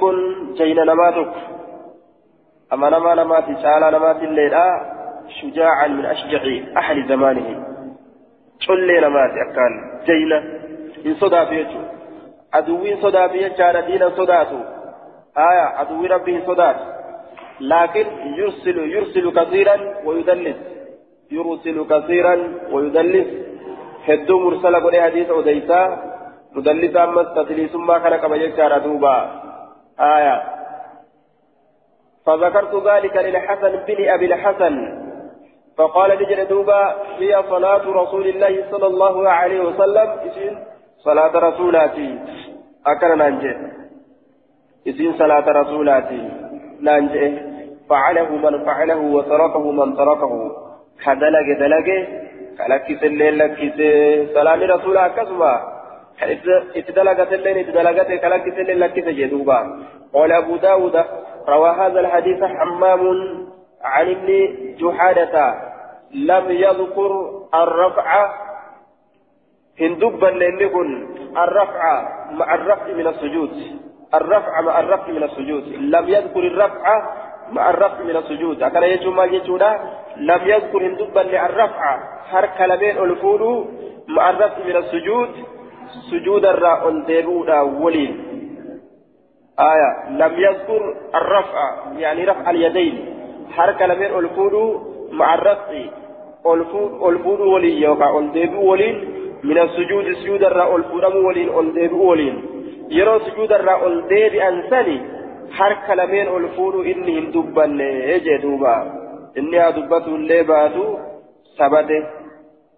kun 0.00 0.16
jayna 0.56 0.84
namaa 0.84 1.12
tokko 1.12 1.40
ama 2.70 2.90
namaa 2.90 3.14
namaati 3.14 3.54
caalaa 3.62 3.90
namaati 3.90 4.24
illeedha 4.24 4.64
shujaacan 5.40 5.96
min 5.96 6.06
ashjaci 6.06 6.54
ahli 6.74 7.02
zamaanihi 7.08 7.56
collee 8.66 9.00
namaati 9.00 9.40
akkaan 9.40 9.74
jayna 10.06 10.42
hin 11.04 11.16
sodaatu 11.20 11.54
jechuudha 11.54 11.97
sodaatu 13.00 13.38
jechaadha 13.38 13.82
diinan 13.82 14.16
sodaatu. 14.16 14.58
Aya 15.34 15.66
aduwwii 15.78 16.08
rabbi 16.08 16.32
hin 16.32 16.46
sodaatu. 16.46 16.98
لكن 17.60 18.06
يرسل 18.36 18.78
يرسل 18.78 19.40
كثيرا 19.40 19.76
ويدلس 20.04 20.56
يرسل 21.30 21.86
كثيرا 21.90 22.34
ويدلس 22.72 23.26
هدو 24.08 24.38
مرسل 24.38 24.76
قد 24.76 24.96
حديث 24.96 25.30
أديسا 25.30 25.82
مدلسا 26.52 27.06
مس 27.06 27.26
تدليس 27.36 27.74
ما 27.74 27.98
كان 27.98 28.16
كما 28.16 28.36
يجار 28.36 28.78
دوبا 28.78 29.42
آية 30.00 30.42
فذكرت 32.26 32.74
ذلك 32.86 33.16
للحسن 33.16 33.72
بن 33.88 34.08
أبي 34.08 34.26
الحسن 34.26 34.74
فقال 35.76 36.10
نجد 36.10 36.48
دوبا 36.48 36.96
هي 37.18 37.42
صلاة 37.50 37.84
رسول 38.02 38.26
الله 38.26 38.64
صلى 38.70 38.86
الله 38.86 39.28
عليه 39.28 39.60
وسلم 39.60 40.08
صلاة 41.04 41.32
رسولاتي 41.48 42.18
أكن 42.86 43.18
ننجي 43.18 43.56
إسين 44.88 45.12
صلاة 45.18 45.46
رسولاتي 45.60 46.22
ننجي 46.80 47.38
فعله 47.90 48.28
من 48.36 48.64
فعله 48.64 48.96
وتركه 48.98 49.72
من 49.72 49.96
تركه 49.96 50.32
كدلج 51.04 51.48
دلج 51.60 51.88
كلكس 52.58 53.02
الليل 53.04 53.38
لكس 53.38 53.76
سلام 54.34 54.60
رسول 54.62 54.96
أكسبا 54.96 55.54
اتدلجت 56.76 57.32
الليل 57.32 57.56
اتدلجت 57.58 58.08
كلكس 58.22 58.58
الليل 58.58 58.80
لكس 58.80 59.04
جدوبا 59.18 59.58
قال 60.14 60.32
أبو 60.32 60.56
داود 60.56 60.96
روى 61.48 61.70
هذا 61.70 62.00
الحديث 62.00 62.44
حمام 62.44 63.02
عن 63.82 64.06
ابن 64.10 64.28
جحادة 64.80 65.54
لم 66.14 66.44
يذكر 66.50 67.10
الرفع 67.54 68.30
هندوبا 69.80 70.26
لنكن 70.26 71.06
الرفع 71.36 72.08
مع 72.32 72.54
الرفع 72.54 72.86
من 72.92 73.06
السجود 73.06 73.50
الرفع 74.14 74.60
مع 74.60 74.80
الرفع 74.80 75.08
من 75.12 75.22
السجود 75.22 75.68
لم 75.68 76.08
يذكر 76.08 76.40
الرفع 76.40 77.02
مع 77.52 77.70
الرفع 77.70 78.02
من 78.02 78.16
السجود 78.16 78.62
أكن 78.62 78.82
يجو 78.82 79.10
ما 79.10 79.24
يجونا 79.24 79.80
لم 80.16 80.40
يذكر 80.44 80.86
هندوبا 80.86 81.20
للرفع 81.20 81.98
حرك 82.30 82.60
لمن 82.60 83.10
الفول 83.10 83.64
مع 84.08 84.30
الرفع 84.30 84.58
من 84.66 84.76
السجود 84.76 85.28
سجود 86.10 86.44
الراء 86.46 86.88
الدبودا 86.88 87.60
ولين 87.60 88.24
آية 89.60 90.10
لم 90.10 90.32
يذكر 90.40 90.96
الرفع 91.14 91.74
يعني 91.98 92.24
رفع 92.24 92.50
اليدين 92.50 93.14
حرك 93.56 93.82
لمن 93.82 94.18
الفول 94.18 94.80
مع 95.12 95.34
الرفع 95.34 95.84
الفول 96.46 97.40
ولين 97.40 97.82
يوقع 97.82 98.18
الدبو 98.18 98.70
ولين 98.70 99.14
من 99.44 99.58
السجود 99.58 100.12
سجود 100.12 100.42
الراء 100.42 100.76
الفول 100.76 101.04
ولين 101.04 101.48
الدبو 101.58 102.10
ولين. 102.10 102.36
يرى 102.90 103.20
سجود 103.20 103.52
الراء 103.52 103.88
lameen 105.96 106.28
ol 106.28 106.48
fuudhu 106.56 106.84
inni 106.84 107.12
hin 107.12 107.32
dubbanne 107.32 108.20
jee 108.24 108.38
duuba 108.38 108.74
inni 109.34 109.56
haa 109.56 109.72
dubbatu 109.72 110.16
illee 110.16 110.44
baatu 110.44 110.84
sabate 111.56 111.96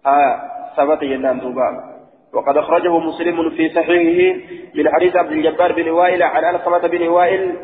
haa 0.03 0.31
sabate 0.75 1.07
jennaan 1.07 1.39
duuba 1.39 1.91
وقد 2.33 2.57
أخرجه 2.57 2.97
مسلم 2.97 3.49
في 3.49 3.69
صحيحه 3.69 4.39
من 4.75 4.89
حديث 4.89 5.15
عبد 5.15 5.31
الجبار 5.31 5.71
بن 5.71 5.89
وائل 5.89 6.23
عن 6.23 6.55
ألقمة 6.55 6.87
بن 6.87 7.07
وائل. 7.07 7.55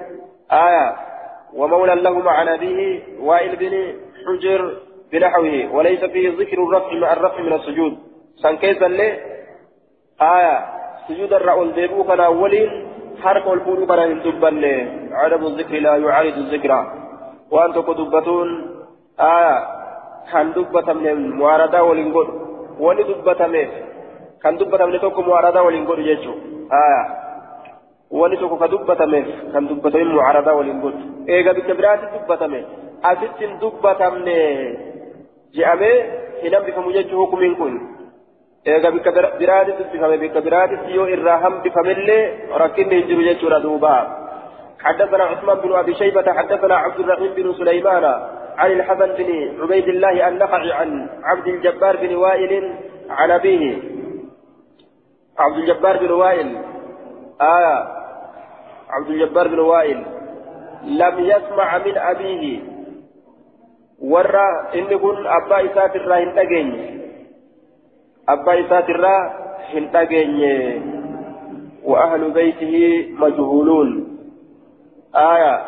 آية 0.52 0.96
ومولى 1.54 1.96
لهما 1.96 2.32
عن 2.32 2.48
أبيه 2.48 3.00
وائل 3.20 3.56
بن 3.56 3.74
حجر 4.28 4.62
بنحوه. 5.12 5.76
وليس 5.76 6.06
فيه 6.06 6.30
ذكر 6.30 6.64
الرفع 6.64 6.94
مع 6.94 7.14
الرفع 7.14 7.42
من 7.42 7.54
السجود. 7.54 7.98
سنكيزا 8.44 8.88
لي 8.88 9.10
آية 10.22 10.66
سجود 11.08 11.34
الرأول 11.34 11.74
ديبو 11.74 12.04
كان 12.04 12.20
أولين 12.20 12.70
حرق 13.24 13.52
الفول 13.52 13.86
بنا 13.86 14.06
من 14.08 14.20
دبن 14.26 14.64
عدم 15.12 15.46
الذكر 15.46 15.76
لا 15.80 15.94
يعارض 15.98 16.38
الذكر 16.38 16.72
وأن 17.52 17.72
دبتون 17.72 18.50
آية 19.20 19.58
كان 20.32 20.54
دبة 20.54 20.94
من 20.94 21.30
معارضة 21.40 21.82
ولنقول 21.82 22.28
ولي 22.80 23.04
دبة 23.04 23.48
من 23.48 23.68
كان 24.44 24.58
دبة 24.58 24.86
من 24.86 25.00
توكو 25.00 25.22
معارضة 25.22 25.62
ولنقول 25.62 26.00
يجو 26.08 26.34
آية 26.84 27.04
ولي 28.12 28.38
توكو 28.38 28.56
كدبة 28.62 28.94
كان 29.54 29.68
دبة 29.68 29.96
من 30.04 30.16
معارضة 30.16 30.54
ولنقول 30.54 30.94
إيجا 31.30 31.52
بكبرات 31.52 32.00
دبة 32.14 32.48
من 32.48 32.64
أسيت 33.06 33.40
دبة 33.62 34.02
من 34.10 34.26
جامع 35.56 35.92
هنا 36.44 36.60
بكم 36.60 36.90
يجو 36.90 37.26
حكم 37.26 37.56
كن 37.60 37.97
eega 38.66 38.92
bikka 38.92 39.12
biraatitti 39.40 39.84
uffifame 39.84 40.18
bikka 40.18 40.42
biraatitti 40.42 40.96
yoo 40.96 41.08
irraa 41.08 41.38
hambifamillee 41.38 42.24
rakkinni 42.64 42.96
hin 42.96 43.08
jiru 43.08 43.28
jechuudha 43.30 43.60
duuba. 43.60 43.98
حدثنا 44.78 45.24
عثمان 45.24 45.58
بن 45.58 45.76
ابي 45.76 45.94
شيبه 45.96 46.34
حدثنا 46.34 46.76
عبد 46.76 47.00
الرحيم 47.00 47.34
بن 47.34 47.54
سليمان 47.54 48.04
عن 48.58 48.72
الحسن 48.72 49.10
بن 49.18 49.30
عبيد 49.62 49.88
الله 49.88 50.28
النخعي 50.28 50.72
عن 50.72 51.10
عبد 51.24 51.48
الجبار 51.48 51.98
بن 51.98 52.16
وائل 52.16 52.74
عن 53.10 53.32
ابيه 53.32 53.78
عبد 55.40 55.58
الجبار 55.58 55.98
بن 55.98 56.12
وائل 56.12 56.58
آية 57.42 57.88
عبد 58.90 59.10
الجبار 59.10 59.48
بن 59.48 59.60
وائل 59.60 60.06
لم 60.84 61.20
يسمع 61.20 61.78
من 61.78 61.98
أبيه 61.98 62.60
ورى 64.02 64.50
إن 64.76 64.98
كن 64.98 65.28
أبا 65.28 65.72
إسات 65.72 65.96
الراهن 65.96 66.40
أبا 68.30 68.60
إسات 68.66 68.90
الله 68.90 69.32
هنتاجين 69.74 70.98
وأهل 71.84 72.32
بيته 72.32 73.06
مجهولون 73.20 74.18
آية 75.16 75.62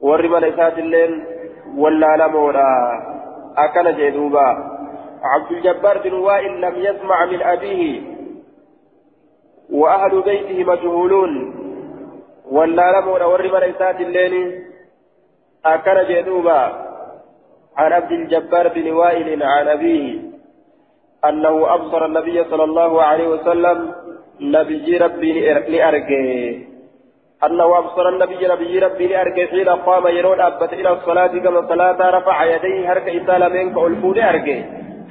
ورمان 0.00 0.44
إسات 0.44 0.78
اللين 0.78 1.24
ولا 1.76 2.16
لمورا 2.16 2.72
أكل 3.58 3.96
جدوبا 3.96 4.48
عبد 5.22 5.52
الجبار 5.52 5.98
بن 5.98 6.12
وائل 6.12 6.60
لم 6.60 6.74
يسمع 6.76 7.24
من 7.24 7.42
أبيه 7.42 8.00
وأهل 9.72 10.22
بيته 10.22 10.64
مجهولون 10.72 11.54
ولا 12.50 13.00
لمورا 13.00 13.24
ورمان 13.24 13.62
إسات 13.62 14.00
اللين 14.00 14.64
أكل 15.64 16.06
جدوبا 16.08 16.60
عن 17.76 17.92
عبد 17.92 18.12
الجبار 18.12 18.68
بن 18.68 18.90
وائل 18.92 19.42
عن 19.42 19.68
أبيه 19.68 20.18
أنه 21.28 21.74
أبصر 21.74 22.04
النبي 22.04 22.44
صلى 22.44 22.64
الله 22.64 23.02
عليه 23.02 23.28
وسلم 23.28 23.92
نبي 24.40 24.96
ربي 24.96 25.32
لأرجه. 25.72 26.58
أنه 27.46 27.78
أبصر 27.78 28.08
النبي 28.08 28.46
نبي 28.46 28.78
ربي 28.78 29.06
لأرجه 29.06 29.46
حين 29.46 29.68
قام 29.68 30.06
يرون 30.06 30.40
أبت 30.40 30.72
إلى 30.72 30.92
الصلاة 30.92 31.26
كما 31.26 31.68
صلاة 31.68 32.10
رفع 32.18 32.44
يديه 32.44 32.92
هرك 32.92 33.08
إسالمين 33.08 33.74
كألفون 33.74 34.18
أرجه 34.18 34.64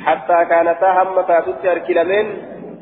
حتى 0.05 0.45
كانتا 0.49 0.89
همتا 1.03 1.39
تترك 1.39 1.89
لمن 1.89 2.25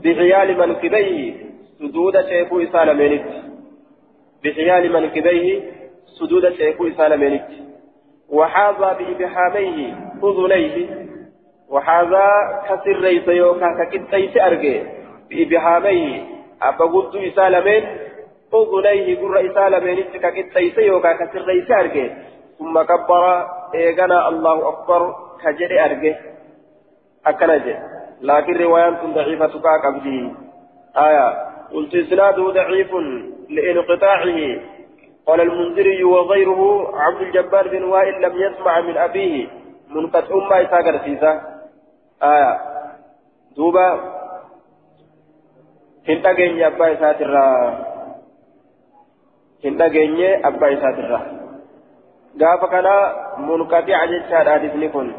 بحيال 0.03 0.57
منكبيه. 0.57 1.33
سدود 1.79 2.21
شيخ 2.21 2.53
إسالمين 2.53 3.21
بحيال 4.43 4.93
منكبيه. 4.93 5.61
سدود 6.19 6.49
شيخ 6.49 6.77
إسالمين 6.81 7.41
وحاذى 8.29 8.89
بإبحاميه 8.99 9.95
أذنيه 10.23 10.75
وهذا 11.71 12.27
كسر 12.69 12.97
ليس 12.99 13.27
يوكا 13.27 13.67
ككتيس 13.79 14.37
أرجع 14.37 14.81
بإبهاميه 15.29 16.23
أبا 16.61 16.85
قلت 16.85 17.15
إسالمين 17.15 17.83
أذنيه 18.53 19.19
قر 19.21 19.51
إسالمين 19.51 20.03
ككتيس 20.23 20.77
يوكا 20.77 21.13
كسر 21.13 21.45
ليس 21.45 21.71
أرجع 21.71 22.07
ثم 22.59 22.81
كبر 22.81 23.47
إيغنا 23.75 24.29
الله 24.29 24.69
أكبر 24.69 25.15
كجري 25.43 25.85
أرجع 25.85 26.15
أكنج 27.25 27.75
لكن 28.21 28.53
رواية 28.53 28.89
ضعيفة 29.15 29.47
كقبله 29.47 30.31
آية. 30.97 31.51
قلت 31.73 31.95
إسناده 31.95 32.51
ضعيف 32.51 32.91
لإنقطاعه. 33.49 34.59
قال 35.27 35.41
المنذري 35.41 36.03
وغيره 36.03 36.91
عبد 36.95 37.21
الجبار 37.21 37.67
بن 37.67 37.83
وائل 37.83 38.21
لم 38.21 38.33
يسمع 38.35 38.81
من 38.81 38.97
أبيه. 38.97 39.47
منقطع 39.89 40.35
ما 40.49 40.59
يساقر 40.59 40.99
فيها 40.99 41.50
آية 42.23 42.59
دوبا 43.57 44.11
hin 46.03 46.21
dhageenye 46.21 46.65
abbaa 46.65 46.87
isaatirraa 46.93 47.73
hin 49.63 49.77
dhageenye 49.77 50.29
abbaa 50.49 50.69
isaatirraa 50.75 51.25
gaafa 52.43 52.67
kana 52.67 52.93
munqaxica 53.49 54.07
jechaadha 54.13 54.55
hadisni 54.57 54.89
kun 54.89 55.11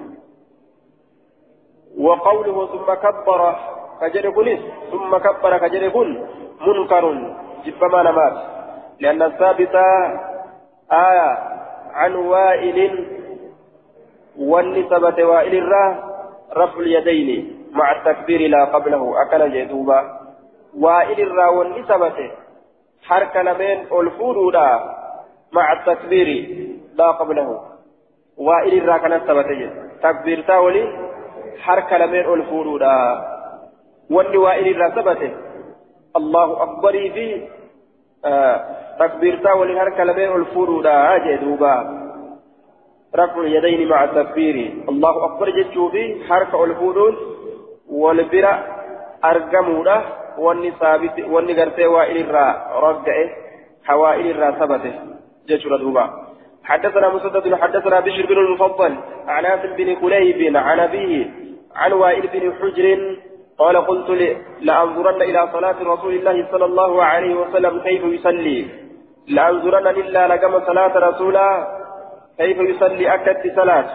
وقوله 1.98 2.66
ثم 2.66 2.88
كبر 2.94 3.40
كجر 4.00 4.30
كنس 4.30 4.60
ثم 4.90 5.16
كبر 5.16 5.58
كجر 5.58 5.88
كن 5.88 6.08
منكر 6.66 7.04
جبما 7.64 8.02
نمات 8.02 8.36
لأن 9.00 9.22
الثابت 9.22 9.74
آية 10.92 11.30
عن 11.92 12.14
وائل 12.14 12.78
والنسبة 14.38 15.24
وائل 15.24 15.54
الراه 15.54 16.11
رفع 16.56 16.80
اليدين 16.80 17.68
مع 17.72 17.92
التكبير 17.92 18.50
لا 18.50 18.64
قبله 18.64 19.22
أكل 19.22 19.52
جدوبا. 19.52 20.18
وائل 20.78 21.20
الراون 21.20 21.84
ثبته 21.84 22.30
حركة 23.02 23.42
لمن 23.42 23.86
الفرودا 23.92 24.80
مع 25.52 25.72
التكبير 25.72 26.28
لا 26.94 27.10
قبله. 27.10 27.60
وائل 28.38 28.78
الراكن 28.78 29.18
ثبته 29.26 29.70
تكبير 30.02 30.40
تاولي 30.40 30.84
حركة 31.60 31.96
لمن 31.96 32.40
الفرودا 32.40 32.96
واللي 34.10 34.38
وائل 34.38 34.66
الرا 34.68 34.88
ثبته 34.88 35.30
الله 36.16 36.62
أكبر 36.62 36.92
في 36.92 37.48
آه 38.24 38.64
تكبيرتا 38.98 39.52
ولهرك 39.52 40.00
لمن 40.00 40.40
الفرودا 40.40 41.18
جدوبا. 41.18 42.01
رفع 43.16 43.40
اليدين 43.40 43.88
مع 43.88 44.04
التكبير. 44.04 44.56
الله 44.88 45.24
أكبر 45.24 45.50
جتشوبي 45.50 46.24
حركة 46.28 46.64
الفرود 46.64 47.14
والبرا 47.90 48.54
أرقمودا 49.24 50.02
وأني 50.38 50.70
ثابت 50.80 51.16
وأني 51.30 51.86
وائل 51.86 52.16
الراء 52.16 52.54
رقعه 52.88 53.28
حوائل 53.84 54.26
الراء 54.30 54.52
ثبته. 54.60 54.94
جتشورا 55.48 55.76
دوبا. 55.76 56.04
حدثنا 56.64 57.08
مسدد 57.08 57.54
حدثنا 57.54 58.00
بشر 58.00 58.26
بن 58.26 58.38
المفضل 58.38 58.92
عن 59.28 59.44
عاصم 59.46 59.76
بن 59.76 59.94
كليب 59.94 60.56
عن 60.56 60.80
أبيه 60.80 61.30
عن 61.76 61.92
وائل 61.92 62.24
بن 62.32 62.52
حجر 62.60 63.16
قال 63.58 63.76
قلت 63.76 64.10
لأنظرن 64.60 65.22
إلى 65.22 65.48
صلاة 65.52 65.78
رسول 65.82 66.14
الله 66.14 66.46
صلى 66.52 66.64
الله 66.64 67.02
عليه 67.04 67.34
وسلم 67.34 67.80
كيف 67.80 68.02
يصلي. 68.04 68.66
لأنظرن 69.28 69.86
إلا 69.86 70.28
لكم 70.28 70.52
صلاة 70.66 70.94
رسوله 71.08 71.48
كيف 72.38 72.58
يصلي 72.58 73.14
أكت 73.14 73.42
صلاة؟ 73.56 73.86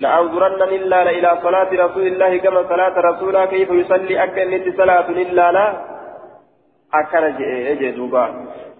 لأنظرن 0.00 0.62
إلا 0.62 1.10
إلى 1.10 1.38
صلاة 1.42 1.70
رسول 1.72 2.06
الله 2.06 2.36
كما 2.36 2.62
صلاة 2.68 2.94
رسوله 3.10 3.44
كيف 3.44 3.70
يصلي 3.70 4.24
أكت 4.24 4.76
صلاة 4.76 5.08
إلا 5.08 5.52
لا؟ 5.52 5.66
أكن 6.94 7.24
جدوبا 7.80 8.24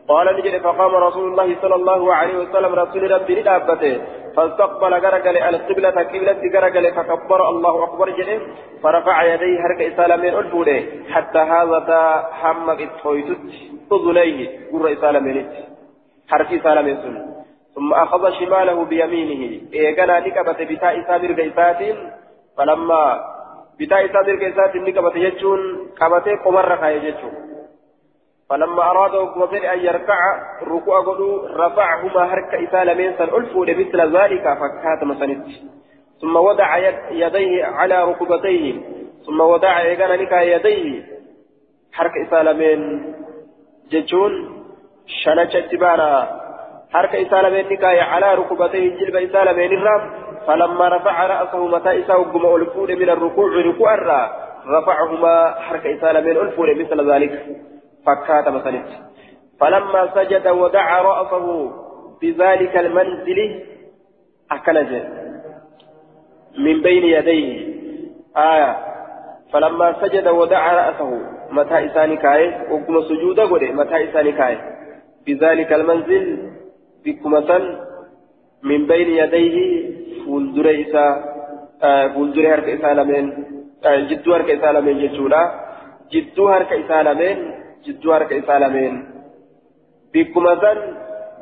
قال 0.09 0.27
نجد 0.37 0.63
فقام 0.63 0.95
رسول 0.95 1.27
الله 1.31 1.57
صلى 1.63 1.75
الله 1.75 2.15
عليه 2.15 2.37
وسلم. 2.39 2.75
رسول 2.75 3.11
ربي 3.11 3.35
لدابته 3.41 4.01
فاستقبل 4.37 4.95
غرقل 4.95 5.37
القبلة 5.37 5.91
قبلة 5.91 6.41
غرقل 6.55 6.93
فكبر. 6.95 7.49
الله 7.49 7.85
أكبر 7.85 8.11
جده 8.11 8.41
فرفع 8.83 9.23
يديه 9.23 9.59
هرك 9.65 9.81
إسالمين 9.93 10.35
ألفوله 10.35 10.87
حتى 11.11 11.39
هذا 11.39 12.29
حمق 12.33 12.81
الطويتت 12.81 13.39
أذنيه 13.93 14.39
قر 14.73 14.93
إسالمين 14.93 15.51
حركي 16.31 16.57
إسالمين 16.57 16.97
سنة. 17.03 17.23
ثم 17.75 17.93
أخذ 17.93 18.31
شماله 18.33 18.85
بيمينه. 18.85 19.61
إيقنا 19.75 20.21
نكبت 20.21 20.63
بتاء 20.63 21.03
سابر 21.07 21.33
قيسات 21.33 21.97
فلما 22.57 23.21
بتاء 23.81 24.07
سابر 24.07 24.37
قيسات 24.45 24.77
نكبت 24.77 25.17
يجون 25.17 25.61
كبت 25.99 26.29
قمر 26.45 26.89
يجون. 26.89 27.33
فلما 28.51 28.83
أراد 28.83 29.15
وكمفر 29.15 29.73
أن 29.73 29.79
يركع 29.79 30.19
الركوع 30.63 31.01
قلوا 31.01 31.49
رفعهما 31.49 32.23
هرك 32.35 32.55
إسال 32.55 32.99
من 32.99 33.17
سنألفوا 33.19 33.67
لمثل 33.67 34.17
ذلك 34.17 34.43
فكات 34.43 35.05
مسند 35.05 35.47
ثم 36.21 36.37
وضع 36.37 36.77
يديه 37.11 37.65
على 37.65 38.05
ركبتيه. 38.05 38.81
ثم 39.27 39.41
وضع 39.41 39.81
إيقنا 39.81 40.17
نكا 40.17 40.41
يديه 40.41 41.03
حرك 41.93 42.13
إسال 42.27 42.59
من 42.59 43.01
ججون. 43.91 44.61
شنشة 45.07 45.61
تبانا 45.61 46.40
حركة 46.93 47.23
إسالة 47.23 47.63
نكاية 47.73 48.03
على 48.03 48.35
ركبتيه 48.35 48.97
جلب 48.97 49.17
إسالة 49.17 49.53
من 49.53 49.79
الرام 49.79 50.11
فلما 50.47 50.89
رفع 50.89 51.27
رأسه 51.27 51.67
متى 51.67 52.05
إساء 52.05 52.23
قم 52.23 52.55
ألفون 52.57 52.93
من 52.93 53.11
الركوع 53.11 53.51
ركوع 53.67 53.95
الرا 53.95 54.31
رفعهما 54.67 55.55
حركة 55.61 55.95
إسالة 55.99 56.21
من 56.21 56.37
ألفون 56.37 56.79
مثل 56.81 57.11
ذلك 57.13 57.47
فكات 58.07 58.49
مثلا 58.49 58.83
فلما 59.61 60.11
سجد 60.15 60.49
ودعا 60.49 61.03
رأسه 61.03 61.71
بذلك 62.23 62.77
المنزل 62.77 63.63
أكنجه 64.53 65.09
من 66.59 66.83
بين 66.83 67.05
يديه 67.05 67.75
آية 68.37 68.77
فلما 69.53 69.97
سجد 70.01 70.29
ودعا 70.29 70.75
رأسه 70.75 71.21
متى 71.51 71.87
إساني 71.87 72.17
كاي 72.17 72.55
وقم 72.71 73.03
سجود 73.03 73.41
قد 73.41 73.63
متى 73.63 74.11
إساني 74.11 74.33
كاي 74.33 74.59
بذلك 75.27 75.73
المنزل 75.73 76.51
بكما 77.05 77.59
من 78.63 78.87
بين 78.87 79.09
يديه 79.09 79.57
فولدر 80.25 80.67
إسا 80.81 81.05
فولدر 82.15 82.55
هرك 82.55 82.69
إسا 82.69 82.91
لمن 82.99 83.25
جدو 84.09 84.35
هرك 84.35 84.51
إسا 84.51 84.73
لمن 84.73 84.95
جدولا 85.03 85.43
جدو 86.13 86.49
هرك 86.49 86.73
إسا 86.73 87.03
لمن 87.07 87.37
جدو 87.87 88.13
هرك 88.13 88.33
إسا 88.33 88.59
لمن 88.63 88.93
بكما 90.15 90.55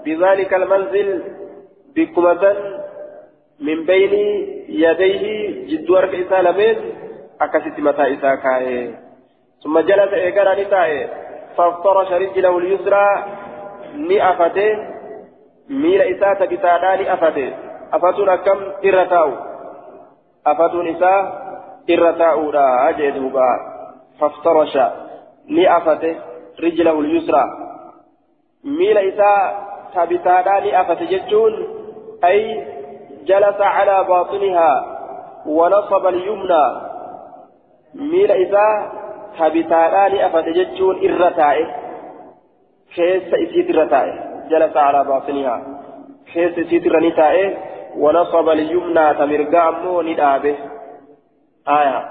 بذلك 0.05 0.55
المنزل 0.55 1.09
بكما 1.97 2.55
من 3.61 3.79
بين 3.91 4.15
يديه 4.85 5.23
جدو 5.71 5.97
هرك 5.97 6.15
إسا 6.15 6.39
لمن 6.47 6.77
أكست 7.41 7.77
متى 7.87 8.05
إسا 8.15 8.33
ثم 9.63 9.79
جلس 9.79 10.13
إيقانا 10.13 10.63
نتاي 10.63 11.09
فافترش 11.57 12.13
رجله 12.13 12.59
اليسرى 12.59 13.07
نئفته 14.09 14.98
isaa 15.69 16.35
tabitaadhaani 16.35 17.09
afate 17.09 17.55
afatuun 17.91 18.29
akkam 18.29 18.59
irra 18.83 19.07
taa'u 19.07 19.33
afatuun 20.45 20.87
isaa 20.95 21.21
irra 21.89 22.13
taa'uudha 22.13 22.93
jee 22.99 23.13
duuba 23.13 23.47
faftarasha 24.21 24.91
ni 25.47 25.67
afate 25.67 26.17
rijlahu 26.59 27.03
lyusra 27.03 27.43
miila 28.63 29.01
isaa 29.01 29.43
tabitaadhaani 29.95 30.75
afate 30.75 31.07
jechuun 31.07 31.59
ay 32.23 32.41
jalasa 33.25 33.75
calaa 33.77 34.05
baaxinihaa 34.05 34.99
ونصب 35.47 36.07
اليمنى 36.07 36.65
ميل 37.95 38.31
afate 40.27 40.53
jechuun 40.53 40.97
irra 41.03 41.31
taa'e 41.31 41.65
keessa 42.95 43.37
isiit 43.45 43.69
irra 43.73 43.87
taa'e 43.87 44.28
جلس 44.49 44.77
على 44.77 45.05
باطنها. 45.05 45.63
خيس 46.35 46.69
سيتر 46.69 47.01
نتائه 47.01 47.57
ونصب 47.97 48.49
اليمنى 48.49 49.15
تمرقا 49.15 49.69
أمو 49.69 50.03
ندابه 50.03 50.57
آية. 51.69 52.05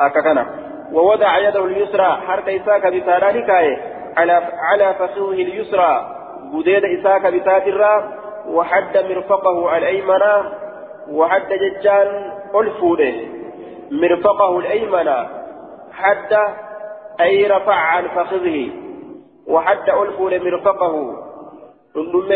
أككنا 0.00 0.46
ووضع 0.92 1.38
يده 1.38 1.64
اليسرى 1.64 2.04
حركة 2.26 2.56
إساك 2.56 2.86
بسارة 2.86 3.32
نكاية 3.32 3.76
على 4.16 4.32
على 4.70 4.94
فخذه 4.94 5.32
اليسرى. 5.32 6.16
بديد 6.52 6.84
إساك 6.84 7.26
بساترة 7.34 8.12
وحد 8.48 8.98
مرفقه 8.98 9.76
الأيمن 9.76 10.22
وحد 11.10 11.48
ججان 11.48 12.32
ألفوده. 12.54 13.14
مرفقه 13.90 14.58
الأيمن 14.58 15.26
حد 15.92 16.38
أي 17.20 17.46
رفع 17.46 17.74
عن 17.74 18.08
فخذه. 18.08 18.70
وحد 19.46 19.90
ألفون 19.90 20.38
مرفقه. 20.44 20.94
ثم 21.94 22.32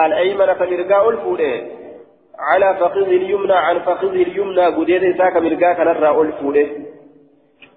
الأيمن 0.00 0.54
فمرقا 0.54 1.08
ألفون 1.08 1.40
على 2.38 2.74
فخذه 2.80 3.16
اليمنى 3.16 3.52
عن 3.52 3.78
فخذه 3.78 4.22
اليمنى 4.22 4.66
قديد 4.66 5.04
إساك 5.04 5.36
مرقا 5.36 5.72
كنرى 5.72 6.20
ألفون 6.20 6.56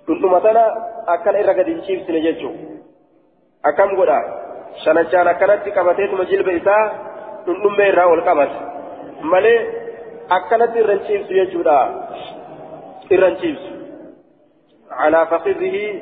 ثم 0.07 0.31
مثلا 0.31 0.65
أكل 1.07 1.35
إرقى 1.35 1.63
دنشيف 1.63 2.07
سنججو. 2.07 2.51
أكم 3.65 4.01
قدا؟ 4.01 4.19
شنجان 4.85 5.27
أكلت 5.27 5.69
كبتيت 5.69 6.13
مجلب 6.13 6.49
إساء 6.49 6.81
ثم 7.45 7.81
إرى 7.81 8.03
والقبت 8.03 8.51
مالي 9.21 9.55
أكلت 10.31 10.77
إرنشيف 10.77 11.27
سنججو 11.27 11.61
إرنشيف. 13.11 13.59
على 14.91 15.27
فخذه 15.31 16.01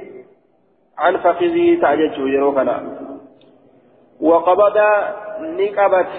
عن 0.99 1.17
فخذه 1.17 1.81
تعججه 1.81 2.27
يروكنا 2.35 2.75
وقبض 4.21 4.77
نقبت 5.39 6.11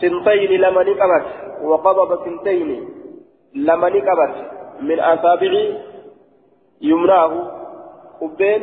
سنتين 0.00 0.60
لما 0.60 0.82
نقبت. 0.82 1.26
وقبض 1.62 2.24
سنتين 2.24 2.88
لما 3.54 3.88
نقبت 3.88 4.34
من 4.80 5.00
أصابع 5.00 5.52
يمناه 6.80 7.32
وبين 8.20 8.62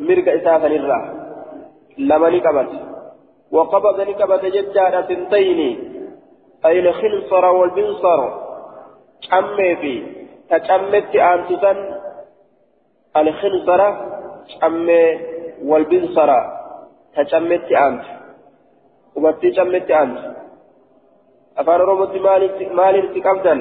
مرق 0.00 0.26
إسافا 0.32 0.66
الراه 0.66 1.04
لما 1.98 2.28
نقبت. 2.30 2.70
وقبض 3.52 4.00
نقبت 4.00 4.44
ججارة 4.44 5.06
سنتين. 5.08 5.60
أي 6.66 6.78
الخنصر 6.80 7.44
والبنصر؟ 7.44 8.20
أمي 9.38 9.76
في 9.76 9.92
تجمت 10.50 11.16
أنتسا 11.16 11.72
الخنصرة 13.16 14.15
cammee 14.60 15.08
walbinsara 15.70 16.38
ta 17.14 17.22
cammetti 17.30 17.74
aantu 17.84 18.08
qubattii 19.14 19.52
cammetti 19.58 19.92
aantu 20.00 20.20
afaan 21.60 21.80
oromootti 21.84 22.18
maalitti 22.80 23.20
qabdan 23.26 23.60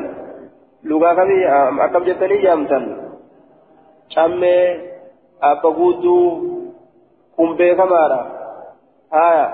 lugaa 0.89 1.15
kamii 1.19 1.43
akkam 1.85 2.03
jettanii 2.09 2.41
jaamtan 2.45 2.83
cammee 4.15 4.63
abba 5.49 5.69
guutuu 5.77 6.25
kun 7.35 7.49
beekamaadha 7.59 8.19
haya 9.15 9.45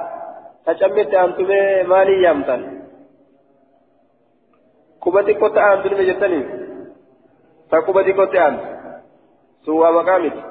ta 0.66 0.72
cammetti 0.82 1.16
aantumee 1.22 1.84
maalii 1.92 2.24
yaamtan 2.26 2.62
quba 5.04 5.20
xiqqotti 5.28 5.60
aantu 5.68 5.86
nime 5.90 6.04
jettanii 6.10 6.44
ta 7.70 7.78
quba 7.86 8.02
xiqqotti 8.08 8.38
aantu 8.46 8.64
sun 9.66 9.76
waa 9.82 9.92
maqaa 9.98 10.20
miti 10.24 10.42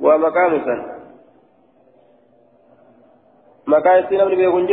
ومقام 0.00 0.64
سن 0.64 0.80
مقام 3.66 4.02
سن 4.10 4.20
ابن 4.20 4.34
بيكون 4.36 4.66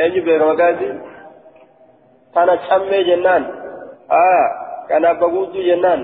eenyu 0.00 0.20
beeka 0.24 0.44
maqaasi 0.50 0.86
kana 2.34 2.54
cammee 2.68 3.04
jennaan 3.08 3.44
aa 4.20 4.44
kana 4.88 5.06
abba 5.12 5.26
guutuu 5.34 5.66
jennaan 5.68 6.00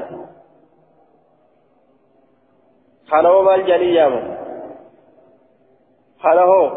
kana 3.11 3.29
hoo 3.33 3.43
maal 3.47 3.63
jedhanii 3.69 3.97
yaama 3.99 4.21
kana 6.23 6.43
hoo 6.51 6.69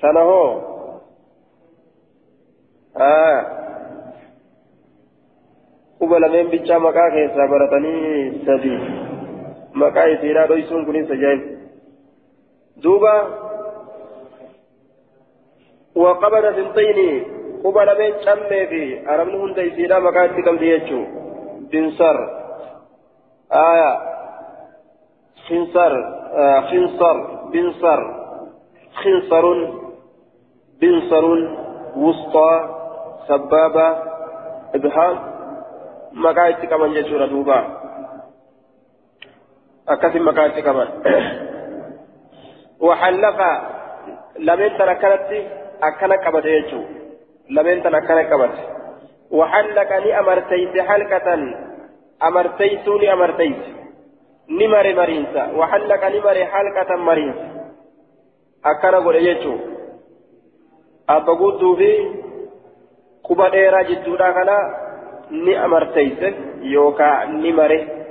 sana 0.00 0.22
hoo 0.30 0.48
aa 3.08 3.63
lameen 6.00 6.50
bichaa 6.50 6.78
maqaa 6.78 7.10
keessaa 7.10 7.48
baratanii 7.48 8.42
sadii 8.46 8.78
maqaa 9.82 10.04
isiidhaa 10.04 10.48
dhoysuun 10.48 10.86
kunis 10.86 11.10
ajaa'iba 11.10 11.54
duuba 12.82 13.14
وقبل 15.94 16.54
سنتين 16.54 17.24
قبل 17.64 17.88
من 17.98 18.12
شمي 18.24 18.66
في 18.66 19.10
أرمن 19.14 19.34
هند 19.34 19.58
يسيرا 19.58 19.98
مكان 19.98 20.42
كم 20.42 20.56
ديتشو 20.56 21.04
بنصر 21.70 22.16
آية 23.52 23.92
خنصر 25.48 25.92
آه 26.34 26.60
خنصر 26.60 27.16
بنصر 27.52 28.00
خنصر 28.94 29.46
بنصر 30.80 31.24
وسطى 36.16 36.56
سبابة 36.62 36.62
إبهام 36.62 36.62
مكان 36.62 36.68
كمان 36.68 36.92
جيتشو 36.94 37.26
دوبا 37.26 37.58
أكثر 39.88 40.20
مكان 40.20 40.50
كمان 40.50 40.88
وحلق 42.80 43.40
لمن 44.38 44.78
تركت 44.78 45.30
akkana 45.80 46.18
qabate 46.18 46.50
jechuun 46.50 46.84
lameen 47.50 47.82
tan 47.82 47.94
akkana 47.94 48.24
qabate 48.30 48.62
waxallaqa 49.30 50.00
ni 50.04 50.12
amarteyse 50.12 50.80
halkatan 50.88 51.42
amarteysuu 52.20 52.98
ni 52.98 53.08
amarteyse 53.08 53.70
ni 54.48 54.68
mare 54.68 54.94
mariinsa 54.94 55.42
waxallaqa 55.60 56.10
ni 56.10 56.20
mare 56.26 56.44
halkatan 56.54 57.00
mariinsa 57.08 57.46
akkana 58.72 59.00
godhe 59.00 59.22
jechuun 59.28 59.60
abba 61.16 61.34
guutuu 61.42 61.76
fi 61.76 61.90
quba 63.22 63.50
dheeraa 63.56 63.84
jidduudha 63.90 64.32
kana 64.38 64.56
yookaan 66.62 67.42
ni 67.42 67.52
mare. 67.52 68.04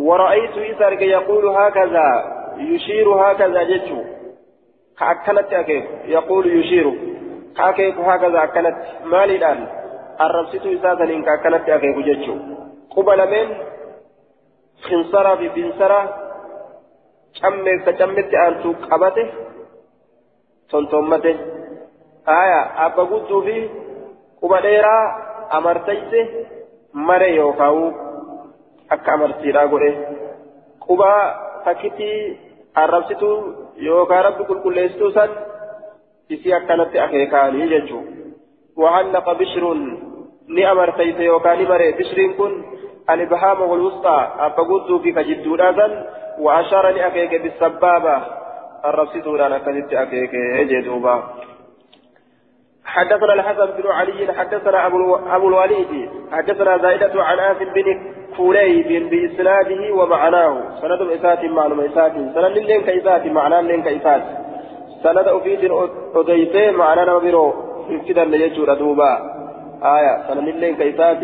ورأيت 0.00 0.58
إسرق 0.58 1.02
يقول 1.02 1.48
هكذا 1.48 2.06
يشير 2.56 3.08
هكذا 3.14 3.62
جتشو 3.62 4.02
كأكنت 4.98 5.52
أكيد 5.52 5.84
يقول 6.04 6.58
يشير 6.58 6.86
كأكيد 7.56 7.98
هكذا 7.98 8.44
أكنت 8.44 8.76
مالي 9.04 9.36
الآن 9.36 9.66
الربسيت 10.20 10.66
إساسا 10.66 11.04
إن 11.04 11.22
كأكنت 11.22 11.68
أكيد 11.68 11.96
جتشو 12.08 12.34
قبل 12.96 13.30
من 13.30 13.46
خنصرة 14.82 15.36
في 15.36 15.48
بنصرة 15.48 16.00
كمل 17.42 17.82
كجمت 17.84 18.34
أنتو 18.34 18.72
قبته 18.90 19.28
تنتمته 20.70 21.36
آية 22.28 22.86
أبا 22.86 23.02
قدو 23.02 23.40
في 23.42 23.68
قبل 24.42 24.66
إيرا 24.66 25.29
أمرتيسه 25.52 26.28
مري 26.94 27.36
يوكاو 27.36 27.92
akka 28.94 29.12
amartiidhaa 29.14 29.68
godhe 29.72 29.90
quba 30.84 31.10
takkitti 31.64 32.08
arrabsitu 32.82 33.28
yookaan 33.86 34.24
rabbi 34.26 34.46
qulqulleessituu 34.48 35.10
san 35.16 35.30
isii 36.34 36.56
akkanatti 36.58 36.98
akeekaanii 37.04 37.68
bishruun 39.38 39.80
ni 40.48 40.64
amartayse 40.72 41.24
yookaan 41.24 41.58
ni 41.58 41.66
bare 41.70 41.92
bishriin 42.00 42.34
kun 42.38 42.52
alibhaama 43.06 43.70
walwusxaa 43.72 44.22
abba 44.46 44.64
gudduu 44.70 44.98
fi 45.04 45.12
kajidduudhaa 45.18 45.72
san 45.78 45.94
وأشار 46.40 46.90
لأكيك 46.90 47.42
بالسبابة 47.42 48.22
الربسيتون 48.84 49.40
أنا 49.40 49.58
كنت 49.58 49.92
أكيك 49.92 50.34
جدوبا 50.70 51.22
حدثنا 52.94 53.32
الحسن 53.32 53.66
بن 53.66 53.90
علي 53.90 54.32
حدثنا 54.32 54.86
أبو, 54.86 55.48
الوليد 55.48 56.10
حدثنا 56.32 56.78
زائدة 56.78 57.22
عن 57.22 57.38
آسف 57.38 57.68
بن 57.74 57.86
كوليب 58.36 59.10
بإسناده 59.10 59.94
ومعناه. 59.94 60.62
سند 60.80 61.02
إسات 61.02 61.44
معلوم 61.44 61.80
إسات 61.80 62.12
سند 62.12 62.58
لين 62.58 62.82
كإسات 62.82 63.26
معناه 63.26 63.60
لين 63.60 63.82
كإسات 63.82 64.22
سند 65.02 65.28
أفيد 65.28 65.70
أديته 66.14 66.70
معناه 66.70 67.04
نبرو 67.04 67.54
كده 68.08 68.22
اللي 68.22 68.42
يجور 68.46 68.74
دوبا. 68.74 69.12
آية 69.84 70.14
سند 70.28 70.48
لين 70.48 70.76
كإسات 70.76 71.22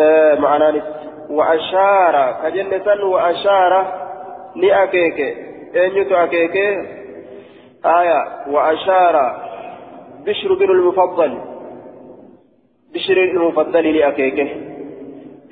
آه 0.00 0.34
معناه 0.34 0.82
وأشار 1.30 2.36
كجنة 2.42 3.04
وأشار 3.04 3.72
لأكيك 4.56 5.20
أن 5.76 5.96
يتأكيك 5.96 6.56
آية 7.86 8.20
وأشار 8.50 9.45
بشر 10.26 10.54
بن 10.54 10.70
المفضل. 10.70 11.38
بشر 12.94 13.16
المفضل 13.16 13.96
لأكيكه. 13.96 14.48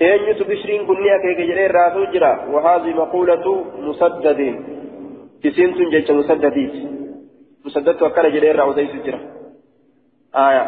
eenyutu 0.00 0.44
bishriin 0.44 0.86
kunni 0.86 1.10
akeeke 1.10 1.44
jedhee 1.50 1.66
irraa 1.70 2.06
jira 2.12 2.32
وهذه 2.52 2.90
مقولة 3.02 3.64
مسدد. 3.78 4.40
tun 5.42 5.90
jecha 5.90 6.12
musaddadiiti 6.12 6.80
musaddadtu 7.64 8.06
akkana 8.06 8.28
jedhee 8.34 8.50
irraa 8.50 8.66
odeysu 8.72 8.98
jira 9.06 9.18
آية. 10.34 10.64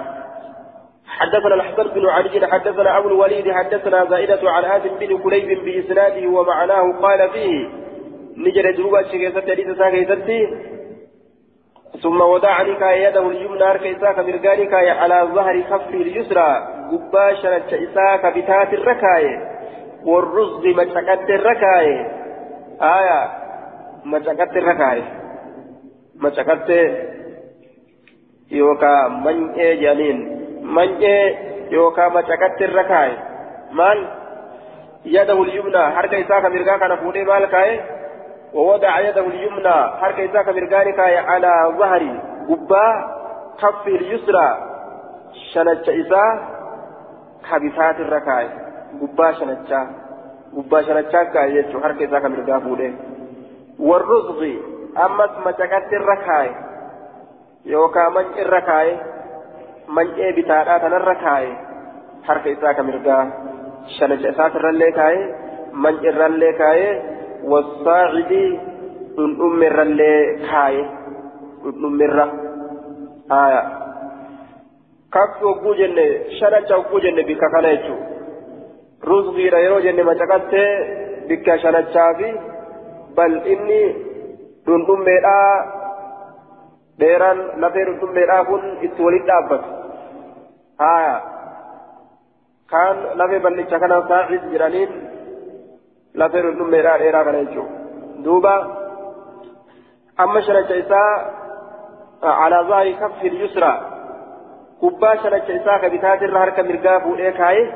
حدثنا 1.06 1.54
الحسن 1.54 1.86
بن 1.94 2.06
علي 2.06 2.46
حدثنا 2.46 2.98
أبو 2.98 3.08
الوليد 3.08 3.52
حدثنا 3.52 4.04
زائدة 4.04 4.50
عن 4.50 4.64
آدم 4.64 4.94
بن 5.00 5.18
كليب 5.18 5.64
بإسناده 5.64 6.28
ومعناه 6.28 6.92
قال 7.02 7.30
فيه. 7.30 7.68
نجر 8.36 8.70
دروبا 8.70 9.02
شكيسة 9.02 9.40
حديث 9.40 9.68
ساكيستي. 9.78 10.40
ثم 12.02 12.20
وضع 12.20 12.62
نكاية 12.62 13.08
يده 13.08 13.28
اليمنى 13.28 13.78
كيساك 13.78 14.18
مرقانك 14.18 14.74
على 14.74 15.28
ظهر 15.34 15.60
كفه 15.60 15.90
اليسرى. 15.90 16.68
قباشرة 16.92 17.64
إساك 17.72 18.26
بتات 18.36 18.72
الركاية. 18.74 19.50
والرزق 20.04 20.66
مشكت 20.66 21.30
الركاية. 21.30 22.06
آية. 22.82 23.30
مشكت 24.04 24.56
الركاية. 24.56 25.02
مشكت 26.16 26.70
يوكا 28.50 29.08
من 29.08 29.50
إيه 29.50 29.80
جانين 29.80 30.46
من 30.62 30.96
إيه 30.96 31.36
يوكا 31.70 32.08
مشكت 32.08 32.62
الركاية. 32.62 33.18
مال 33.72 34.08
يده 35.04 35.42
اليمنى. 35.42 35.90
حركة 35.96 36.20
إساك 36.20 36.44
مرقاك 36.44 36.82
نفوني 36.82 37.24
مالكاية 37.24 37.95
ووضع 38.54 39.00
يده 39.00 39.26
اليمنى 39.26 39.72
حركة 40.00 40.24
إساك 40.24 40.48
مرقانك 40.48 40.98
على 41.00 41.74
ظهر 41.78 42.02
قبا 42.48 42.86
كف 43.60 43.86
اليسرى 43.86 44.48
شنج 45.52 45.90
إسا 45.90 46.24
كبسات 47.50 48.00
الركاية 48.00 48.50
قبا 49.00 49.32
شنجا 49.32 49.86
قبا 50.56 50.82
شنجا 50.82 51.22
كاية 51.24 51.80
حركة 51.82 52.04
إساك 52.04 52.24
مرقا 52.24 52.58
فوله 52.58 52.92
والرزق 53.78 54.40
أمس 55.04 55.30
مشكت 55.46 55.92
الركاية 55.92 56.54
يوكا 57.64 58.08
من 58.08 58.26
الركاية 58.38 58.96
من 59.88 60.06
إيه 60.14 60.42
بتاعات 60.42 60.84
الركاية 60.84 61.56
حركة 62.24 62.52
إساك 62.52 62.80
مرقا 62.80 63.30
شنج 64.00 64.26
إساك 64.26 64.56
الرليكاية 64.56 65.34
من 65.72 65.94
الرليكاية 66.08 67.15
والصاعد 67.44 68.32
أم 69.18 69.62
الرلي 69.62 70.36
كاي 70.50 70.80
أم 71.64 72.02
الر. 72.02 72.20
آية. 73.32 73.62
كف 75.12 75.42
شنة 76.40 76.76
وقو 76.78 76.98
جنة 76.98 77.22
بك 77.22 77.42
كنيتو 77.54 77.96
رزقي 79.04 79.48
ريرو 79.48 79.78
جنة 79.80 80.02
ما 80.02 80.14
تكت 80.14 80.54
بك 81.28 81.56
شنة 81.56 81.86
شافي. 81.94 82.30
بل 83.16 83.32
إني 83.52 83.82
دندم 84.66 85.00
ميرا 85.06 85.38
ديران 86.98 87.38
لفير 87.38 87.92
دندم 87.92 88.14
ميرا 88.14 88.42
كن 88.42 88.62
إتولي 88.82 89.18
دابت. 89.18 89.64
آية. 90.80 91.16
كان 92.70 92.96
لفي 93.18 93.38
بل 93.38 93.60
كان 93.62 94.08
صاعد 94.08 94.52
جرانين. 94.52 95.15
Lafee 96.20 96.42
dhummeedhaa 96.58 96.98
dheeraa 97.02 97.24
kana 97.24 97.42
jechuudha 97.44 98.24
duuba 98.24 98.54
amma 100.24 100.42
shanacha 100.46 100.76
isaa 100.84 101.10
calaa 102.20 102.64
zahiri 102.70 102.94
kaffi 103.02 103.32
yusra 103.42 103.72
gubbaa 104.80 105.16
shanacha 105.24 105.58
isaa 105.60 105.78
ka 105.82 105.90
bitaatirra 105.94 106.44
harka 106.44 106.62
mirgaa 106.70 107.00
fuudhee 107.06 107.32
kaayee 107.40 107.66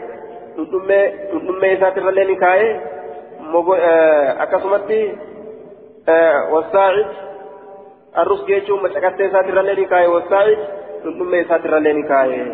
dhundhummee 0.57 1.73
isaatirrallee 1.77 2.25
ni 2.31 2.37
kaa'ee 2.45 2.71
akkasumatti 4.45 5.01
wasaa'id 6.55 7.09
arrus 8.23 8.43
jechuun 8.51 8.83
macaqattee 8.87 9.29
isaatirrallee 9.33 9.77
ni 9.81 9.87
kaa'ee 9.93 10.15
wasaa'id 10.17 10.61
dhundhummee 11.05 11.43
isaatirrallee 11.47 11.95
ni 11.99 12.05
kaa'ee 12.13 12.45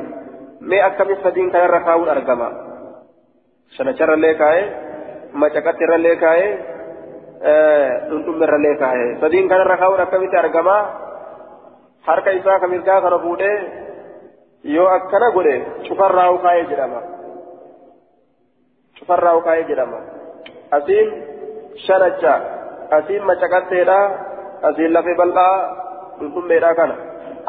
mee 0.73 0.83
akkamis 0.89 1.23
sadiin 1.29 1.51
kanarra 1.55 1.81
kaa'uun 1.91 2.13
argama 2.17 2.51
shanacharrallee 3.79 4.35
kaa'ee 5.33 5.39
macaqattirrallee 5.43 6.17
kaa'ee 6.17 6.51
dhundhummirrallee 8.11 8.77
kaa'ee 8.83 9.09
sadiin 9.21 9.49
kanarra 9.49 9.77
kaa'uun 9.77 10.01
akkamitti 10.01 10.37
argama 10.37 10.77
harka 12.07 12.31
isaa 12.31 12.59
ka 12.61 12.67
mirgaa 12.69 13.01
kana 13.01 13.19
fuudhee 13.19 13.57
yoo 14.75 14.89
akkana 14.89 15.29
godhe 15.37 15.55
cufarraa 15.89 16.39
kaa'ee 16.45 16.65
jedhama 16.71 17.01
cufarraa 18.99 19.41
kaa'ee 19.47 19.65
jedhama 19.71 19.99
asiin 20.79 21.09
shanacha 21.87 22.35
asiin 22.99 23.23
macaqatteedha 23.31 23.99
asiin 24.63 24.93
lafee 24.95 25.17
bal'aa 25.21 25.57
dhundhummeedha 26.21 26.75
kana 26.81 26.95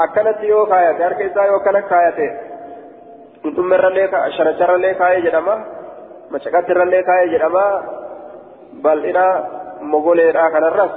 akkanatti 0.05 0.47
yoo 0.53 0.65
kaayate 0.65 1.03
harka 1.03 1.23
isaa 1.29 1.45
yoo 1.49 1.57
akkana 1.61 1.81
kaayate 1.81 2.27
dhundhummeerrallee 3.43 4.07
shanacharrallee 4.37 4.93
kaa'ee 5.01 5.21
jedhama 5.27 5.55
macaqattirrallee 6.33 7.03
kaa'ee 7.09 7.29
jedhama 7.33 7.65
bal'ina 8.85 9.25
mogoleedha 9.93 10.45
kanarras 10.55 10.93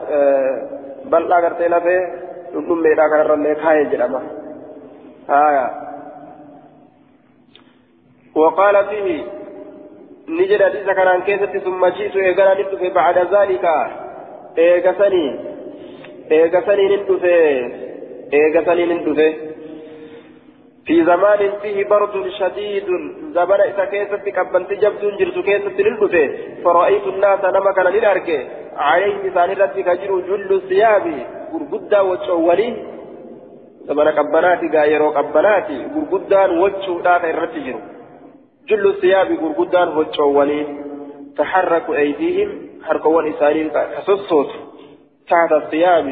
bal'aa 1.13 1.41
gartee 1.45 1.69
lafee 1.75 2.01
dhundhummeedha 2.53 3.11
kanarrallee 3.13 3.55
kaa'ee 3.65 3.87
jedhama 3.93 4.21
haya 5.35 5.67
وقال 8.35 8.77
فيه 8.89 9.23
نجد 10.29 10.63
حديث 10.63 10.87
كان 10.87 11.09
عن 11.09 11.23
كيسة 11.23 11.59
ثم 11.67 11.87
جئت 11.87 12.17
إيقنا 12.17 12.55
ندفع 12.61 12.89
بعد 12.95 13.19
ذلك 13.35 13.65
إيقسني 14.59 15.27
إيقسني 16.33 16.85
ندفع 16.97 17.37
إيقسني 18.33 18.85
ندفع 18.93 19.33
في 20.91 21.05
زمان 21.05 21.53
فيه 21.63 21.85
برد 21.85 22.29
شديد 22.39 22.87
زمان 23.35 23.61
إذا 23.61 23.85
كيسة 23.85 24.17
كبنت 24.37 24.71
جبت 24.73 25.03
جرت 25.19 25.39
كيسة 25.49 25.79
ندفع 25.91 26.29
فرأيت 26.65 27.07
الناس 27.07 27.45
نما 27.45 27.73
كان 27.77 27.87
للأرك. 27.87 28.29
عليه 28.77 29.15
مثال 29.25 29.61
ربك 29.61 29.89
جر 30.01 30.21
جل 30.29 30.53
الثياب 30.55 31.05
غرغدا 31.53 32.01
وشولي 32.01 32.69
زمان 33.87 34.11
كبناتي 34.11 34.67
غايرو 34.75 35.13
كبناتي 35.13 35.77
غرغدا 35.95 36.43
وشودا 36.61 37.17
الرتجر 37.31 37.77
جل 38.69 38.85
الثياب 38.87 39.29
غرغدان 39.43 39.89
وجوالين 39.97 40.67
تحرك 41.39 41.87
أيديهم 41.91 42.51
حركوا 42.87 43.31
إسانين 43.31 43.69
كسوسوت 43.95 44.51
تحت 45.31 45.53
الثياب 45.53 46.07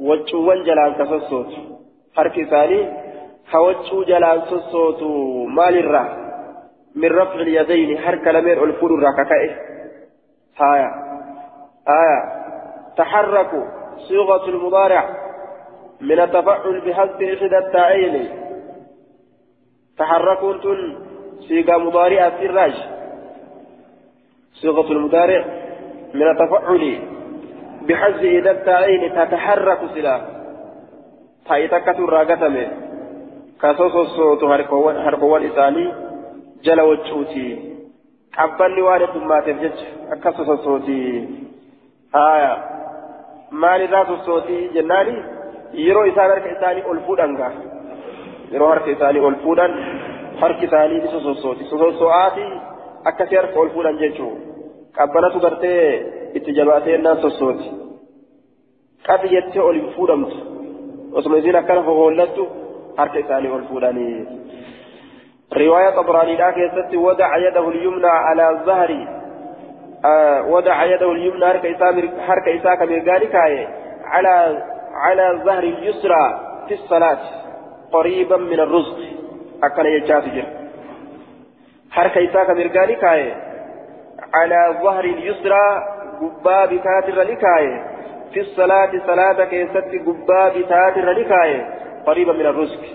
وجوان 0.00 0.58
جلال 0.66 0.92
كسوسوت 0.98 1.50
حرك 2.16 2.38
إساني 2.38 3.07
جلال 4.06 4.42
سوسوت 4.48 5.02
مال 5.48 5.78
الرا 5.78 6.28
من 6.94 7.08
رفع 7.08 7.34
اليدين 7.34 7.98
حرك 7.98 8.28
لمن 8.28 8.52
الفور 8.52 8.94
الرككائه 8.94 9.50
هايا 10.60 10.90
آية 11.88 12.38
تحركوا 12.96 13.64
صيغة 14.08 14.48
المضارع 14.48 15.10
من 16.00 16.20
التفعل 16.20 16.80
بحسب 16.80 17.22
إحدى 17.22 17.58
التاعين 17.58 18.28
تحركوا 19.98 20.54
صيغة 21.48 21.76
مضارعة 21.76 22.38
في 22.38 22.46
الراج 22.46 22.74
صيغة 24.52 24.92
المضارع 24.92 25.44
من 26.14 26.30
التفعل 26.30 26.98
بحز 27.82 28.24
إذا 28.24 28.50
التعين 28.50 29.12
تتحرك 29.12 29.78
سلا 29.94 30.20
تايتكة 31.48 32.04
الراقتم 32.04 32.56
كاسوس 33.62 33.94
الصوت 33.96 34.44
هرقوان 34.44 35.42
إساني 35.46 35.92
جل 36.64 36.80
وجوتي 36.80 37.58
أبني 38.38 38.82
وارد 38.82 39.16
ما 39.16 39.40
تفجج 39.40 39.78
أكاسوس 40.12 40.48
الصوت 40.48 40.88
آية 42.14 42.78
isaan 46.10 46.30
harka 46.30 46.48
isaanii 46.56 46.84
ol 46.90 47.00
fuudhan 47.06 47.36
gaa 47.36 47.52
yeroo 48.52 48.68
harka 48.68 48.90
isaanii 48.90 49.20
ol 49.28 49.36
fuudhan 49.44 49.72
harki 50.40 50.64
isaanii 50.66 51.00
ni 51.00 51.08
sosossooti 51.14 51.64
sososso'aati 51.70 52.44
akkasii 53.10 53.36
harka 53.40 53.60
ol 53.60 53.70
fuudhan 53.74 53.98
jechuu 54.02 54.32
qabbanatu 54.96 55.40
gartee 55.44 55.82
itti 56.40 56.56
jabaatee 56.58 56.94
ennaan 56.98 57.20
sossooti 57.24 57.68
jettee 59.34 59.62
ol 59.68 59.76
hin 59.80 59.92
fuudhamtu 59.96 60.36
osuma 61.12 61.38
isiin 61.42 61.60
akkana 61.60 61.82
hohollattu 61.88 62.46
isaanii 63.24 63.54
ol 63.56 63.64
fuudhanii 63.70 64.26
رواية 65.56 65.90
طبراني 65.90 66.36
لا 66.36 66.50
كيست 66.50 66.94
وضع 66.94 67.36
يده 67.36 67.68
اليمنى 67.68 68.06
على 68.06 68.50
الظهر 68.50 68.90
آه 70.04 70.42
وضع 70.46 70.84
يده 70.84 71.12
اليمنى 71.12 71.44
حركة 72.26 72.56
إساك 72.56 72.82
ميغاني 72.82 73.66
على 74.04 74.62
على 74.94 75.40
ظهر 75.44 75.62
اليسرى 75.62 76.24
في 76.68 76.74
الصلاة 76.74 77.18
قريبا 77.92 78.36
من 78.36 78.60
الرزق 78.60 78.98
akkana 79.60 79.90
jechaatu 79.90 80.30
jira 80.30 80.46
harka 81.90 82.20
isaa 82.20 82.44
ka 82.46 82.54
mirgaa 82.54 82.86
ni 82.86 82.96
kaaye 82.96 83.30
calaa 84.34 84.72
zahri 84.82 85.14
lyusraa 85.20 85.72
gubbaa 86.20 86.66
bitaatirra 86.72 87.24
ni 87.30 87.36
kaaye 87.36 87.72
fi 88.32 88.44
salaati 88.56 89.02
qariiba 92.06 92.32
min 92.38 92.46
arruski 92.52 92.90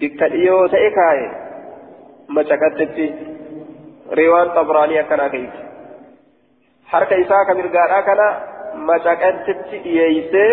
dikka 0.00 0.26
dhiyoo 0.34 0.62
ta'e 0.74 0.88
kaaye 0.98 1.26
macaqattetti 2.38 3.06
riwaan 4.20 4.48
xabraanii 4.56 4.98
akkana 5.02 5.28
keeyse 5.34 5.60
harka 6.92 7.14
isaa 7.24 7.44
ka 7.48 7.54
mirgaadhaa 7.60 8.02
kana 8.08 8.26
macaqattetti 8.90 9.76
dhiyeeysee 9.84 10.50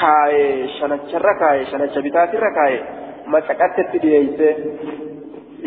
kaaye 0.00 0.44
shanacharra 0.78 1.34
kaaye 1.42 1.66
shanacha 1.72 2.04
bitaatirra 2.08 2.50
kaaye 2.58 2.78
macaqattetti 3.34 4.02
dhiyeeyse 4.04 4.48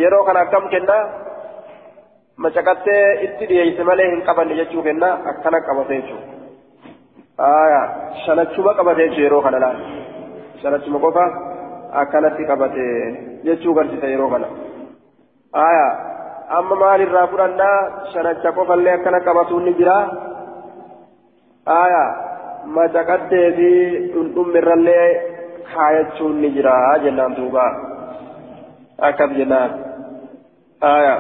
yeroo 0.04 0.24
kana 0.30 0.40
akkam 0.46 0.70
kenna 0.76 0.98
macaqattee 2.46 3.02
itti 3.28 3.50
dhiyeeyse 3.52 3.84
malee 3.90 4.10
hin 4.14 4.22
qabanne 4.30 4.56
jechuu 4.62 4.84
kenna 4.90 5.10
akkana 5.34 5.60
qabate 5.68 6.00
jechuudha 6.00 6.33
aya 7.38 7.82
shanachuma 8.26 8.74
qabate 8.78 9.10
jechuu 9.10 9.24
yeroo 9.26 9.42
kana 9.42 9.60
laal 9.60 9.78
shanachuma 10.62 11.00
qofa 11.00 11.26
akkanatti 12.02 12.46
qabate 12.46 12.86
jechuu 13.44 13.74
garsiisa 13.74 14.08
yeroo 14.08 14.30
kana 14.30 14.48
aya 15.68 15.88
amma 16.58 16.76
maalirraa 16.76 17.28
fudhannaa 17.28 17.78
shanacha 18.14 18.52
qofallee 18.58 18.94
akkana 18.98 19.20
qabatuun 19.28 19.66
ni 19.66 19.74
jira 19.80 19.98
aya 21.66 22.04
macaqattee 22.78 23.48
fi 23.58 23.70
dhundhummirrallee 24.14 25.08
kaayachuun 25.74 26.42
ni 26.42 26.50
jira 26.56 26.76
jennaan 27.04 27.36
duuba 27.36 27.66
akkas 29.10 29.32
jennaan 29.40 29.72
aya 30.82 31.16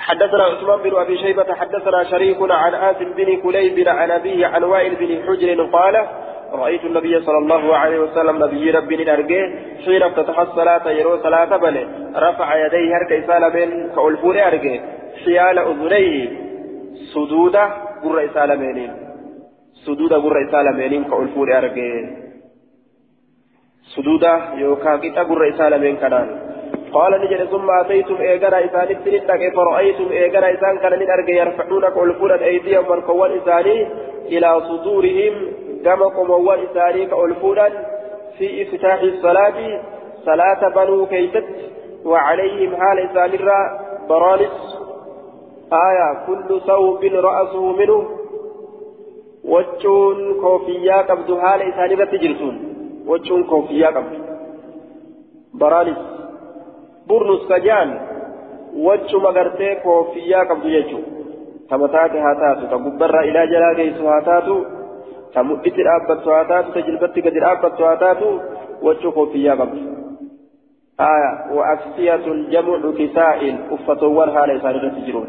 حدثنا 0.00 0.44
عثمان 0.44 0.78
بن 0.82 0.96
أبي 0.96 1.18
شيبة 1.18 1.54
حدثنا 1.54 2.04
شريك 2.04 2.36
عن 2.50 2.74
آسم 2.74 3.12
بن 3.12 3.36
كليب 3.36 3.88
عن 3.88 4.10
أبيه 4.10 4.46
عن 4.46 4.64
وائل 4.64 4.94
بن 4.94 5.22
حجر 5.26 5.62
قال 5.62 6.06
رأيت 6.52 6.84
النبي 6.84 7.20
صلى 7.20 7.38
الله 7.38 7.76
عليه 7.76 7.98
وسلم 7.98 8.44
نبي 8.44 8.70
ربي 8.70 8.96
نرجع 8.96 9.48
حين 9.84 10.02
افتتح 10.02 10.38
الصلاة 10.38 10.90
يرو 10.90 11.22
صلاة 11.22 11.56
بل 11.56 11.86
رفع 12.16 12.66
يديه 12.66 12.96
هرك 12.96 13.12
إسالة 13.12 13.48
من 13.48 13.90
كألفور 13.96 14.46
أرجع 14.46 14.80
حيال 15.24 15.58
أذنيه 15.58 16.28
سدودة 17.14 17.64
قر 18.04 18.24
إسالة 18.24 18.54
سدودة 19.86 20.16
قر 20.16 20.48
إسالة 20.48 20.70
منين 20.70 21.04
كألفور 21.04 21.58
أرجع 21.58 22.10
سدودة 23.96 24.54
يوكا 24.54 24.96
كتا 24.96 25.22
قر 25.22 25.48
إسالة 25.54 25.76
من 25.76 25.96
قال 26.92 27.12
نجد 27.20 27.44
ثم 27.44 27.70
أتيتم 27.70 28.16
إيغانا 28.20 28.64
إسان 28.64 28.90
التنتك 28.90 29.52
فرأيتم 29.56 30.08
إيغانا 30.12 30.54
إسان 30.54 30.78
كان 30.78 30.92
نرجع 30.98 31.34
يرفعون 31.34 31.82
كألفور 31.88 32.34
أيديهم 32.34 32.90
والكوان 32.90 33.30
إساني 33.38 33.86
إلى 34.26 34.60
صدورهم 34.68 35.34
كما 35.84 36.06
قموا 36.06 36.54
إساني 36.64 37.06
كألفونا 37.06 37.68
في 38.38 38.62
افتتاح 38.62 39.00
الصلاة. 39.02 39.80
صلاة 40.24 40.68
بنو 40.68 41.06
كيست 41.06 41.44
وعليهم 42.04 42.76
حال 42.76 42.98
إسان 42.98 43.30
برانس. 44.08 44.58
آية 45.72 46.26
كل 46.26 46.60
ثوب 46.66 47.04
رأسه 47.04 47.72
منه. 47.72 48.08
وجون 49.44 50.40
كوفيا 50.40 50.96
قبض 50.96 51.38
حال 51.38 51.62
إسان 51.62 51.90
بتجرسون 51.96 52.56
وجون 53.06 53.44
كوفيا 53.44 53.86
قبض. 53.86 54.18
برانس. 55.54 56.19
Burnus 57.10 57.46
kajaan 57.52 57.94
wachuma 58.86 59.32
gartee 59.38 59.74
koofiyyaa 59.84 60.48
qabdu 60.50 60.74
jechuudha 60.76 61.10
tama 61.70 61.88
taate 61.94 62.26
haa 62.26 62.34
taatu 62.42 62.72
ta 62.72 62.82
gubbarraa 62.88 63.24
ilaa 63.30 63.46
jalaa 63.54 63.74
geessu 63.80 64.10
haa 64.12 64.20
taatu 64.32 64.58
ta 65.34 65.48
mudhitti 65.52 65.88
dhaabbattu 65.88 66.36
haa 66.36 66.44
taatu 66.52 66.76
ta 66.76 66.86
jilbatti 66.90 67.26
gadi 67.28 67.46
dhaabbattu 67.46 67.88
haa 67.88 67.96
taatu 68.04 68.28
wachuu 68.88 69.16
koofiyyaa 69.18 69.56
qabdu. 69.62 69.80
آية 71.00 71.54
وأكسية 71.56 72.26
جمع 72.50 72.92
كساء 72.98 73.40
أفتوان 73.70 74.30
حال 74.30 74.50
إسان 74.50 74.74
تجرون 74.96 75.28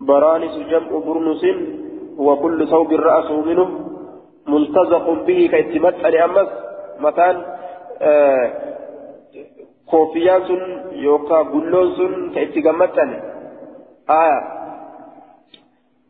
برانس 0.00 0.58
جمع 0.70 0.90
برنس 1.06 1.44
هو 2.20 2.36
كل 2.36 2.68
ثوب 2.68 2.92
رأسه 2.92 3.40
منه 3.40 3.68
ملتزق 4.48 5.10
به 5.26 5.48
كاتمت 5.52 5.94
لأمس 6.06 6.48
متان 7.00 7.42
آه 8.02 8.73
koofiyaan 9.90 10.46
sun 10.46 10.62
yookaan 11.06 11.50
gulloon 11.52 11.94
sun 11.96 12.12
ka 12.34 12.40
itti 12.40 12.62
gammaddan 12.62 13.10
aya 14.20 14.38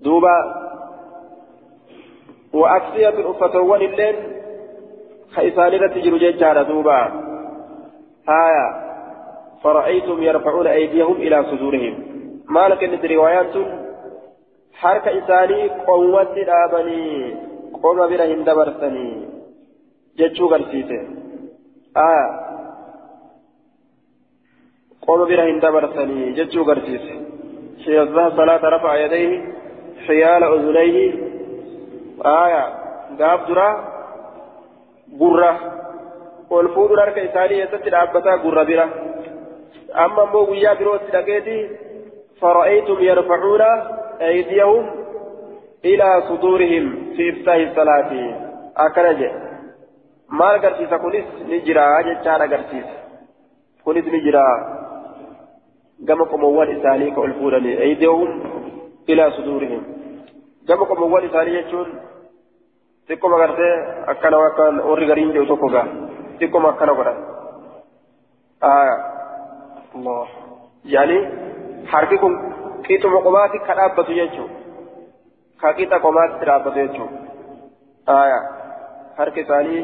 duuba 0.05 0.35
wa 2.61 2.71
aksiyatun 2.79 3.27
uffatawwan 3.33 3.83
illeen 3.83 4.17
ka 5.35 5.43
isaanirratti 5.51 6.05
jiru 6.07 6.19
jechaadha 6.25 6.65
duuba 6.73 6.97
aya 8.27 8.85
فرأيتم 9.65 10.23
يرفعون 10.23 10.67
أيديهم 10.67 11.17
إلى 11.17 11.45
صدورهم 11.51 11.95
ما 12.49 12.69
لك 12.69 12.85
إن 12.85 13.01
روايات 13.17 13.55
حركة 14.75 15.11
إنساني 15.11 15.69
قوة 15.69 16.33
الآبني 16.37 17.35
قوم 17.83 17.97
برهم 17.97 18.45
دبرتني 18.45 19.09
جتشو 20.19 20.49
قرسيته 20.49 21.01
آه 21.97 22.44
قوم 25.07 25.25
بها 25.29 25.45
هندبرتني 25.45 26.33
جتشو 26.33 26.65
قرسيس 26.65 27.05
شيخ 27.85 28.05
صلاة 28.37 28.63
رفع 28.75 28.97
يديه 28.97 29.55
حيال 30.07 30.45
أذنيه 30.45 31.15
آية 32.25 32.65
قاب 33.21 33.41
درا 33.49 33.69
قرة. 35.21 35.53
والفود 36.51 36.93
رارك 36.93 37.19
إساني 37.19 37.59
يتت 37.59 37.87
العبتا 37.87 38.37
قرة 38.37 38.63
برا 38.63 38.87
أما 40.05 40.25
مو 40.25 40.39
ويا 40.51 40.75
بروت 40.75 41.01
لقيتي 41.15 41.59
فرأيتم 42.41 42.99
يرفعون 43.01 43.63
أيديهم 44.21 44.91
إلى 45.85 46.23
صدورهم 46.29 47.13
في 47.17 47.31
إفتاح 47.31 47.55
الصلاة. 47.55 48.11
أكنج 48.77 49.21
ما 50.29 50.49
قرسيس 50.63 50.95
كنس 50.95 51.29
نجرا 51.51 52.01
جتشان 52.07 52.43
قرسيس 52.53 52.89
كنس 53.85 54.07
نجرا. 54.15 54.84
Ilaa 59.13 59.31
suduurihim 59.37 59.83
gama 60.69 60.87
qomowwan 60.87 61.25
isaanii 61.29 61.57
jechuun 61.57 61.89
xiqqoma 63.09 63.39
gartee 63.43 63.73
akkana 64.13 64.39
akkan 64.49 64.81
warri 64.89 65.07
gariin 65.11 65.33
jedhu 65.37 65.47
tokko 65.53 65.69
gaa 65.75 65.87
xiqqoma 66.41 66.69
akkana 66.73 66.95
godhan 66.99 67.19
Allah 69.97 70.27
yaani 70.95 71.19
harki 71.93 72.17
kun 72.23 72.35
qixuma 72.87 73.21
qomaatti 73.27 73.59
ka 73.67 73.77
dhaabbatu 73.81 74.17
jechuun 74.21 74.51
ka 75.61 75.75
qixa 75.79 76.03
qomaatti 76.07 76.47
dhaabbatu 76.51 76.79
jechuun 76.81 77.11
harki 79.19 79.41
isaanii 79.47 79.83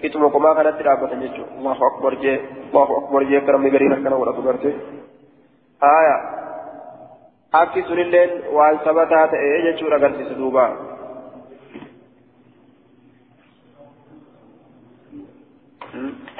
qixuma 0.00 0.30
qomaa 0.34 0.54
kanatti 0.54 0.88
dhaabbatan 0.88 1.22
jechuun 1.26 1.48
Allahu 1.58 1.84
akbar 1.90 2.12
jee 2.24 2.38
Allahu 2.72 2.92
akbar 3.00 3.30
jee 3.30 3.38
akka 3.42 3.52
namni 3.52 3.74
gariin 3.74 3.96
akkana 3.98 4.20
godhatu 4.22 4.42
gartee. 4.48 4.74
آية 5.82 6.16
أكي 7.54 7.82
سنلين 7.82 8.30
وأن 8.52 8.78
ثبتها 8.78 9.26
تأيجا 9.26 9.76
شورا 9.76 9.98
قرسي 9.98 10.24
سدوبا 10.24 10.92
Mm-hmm. 15.92 16.31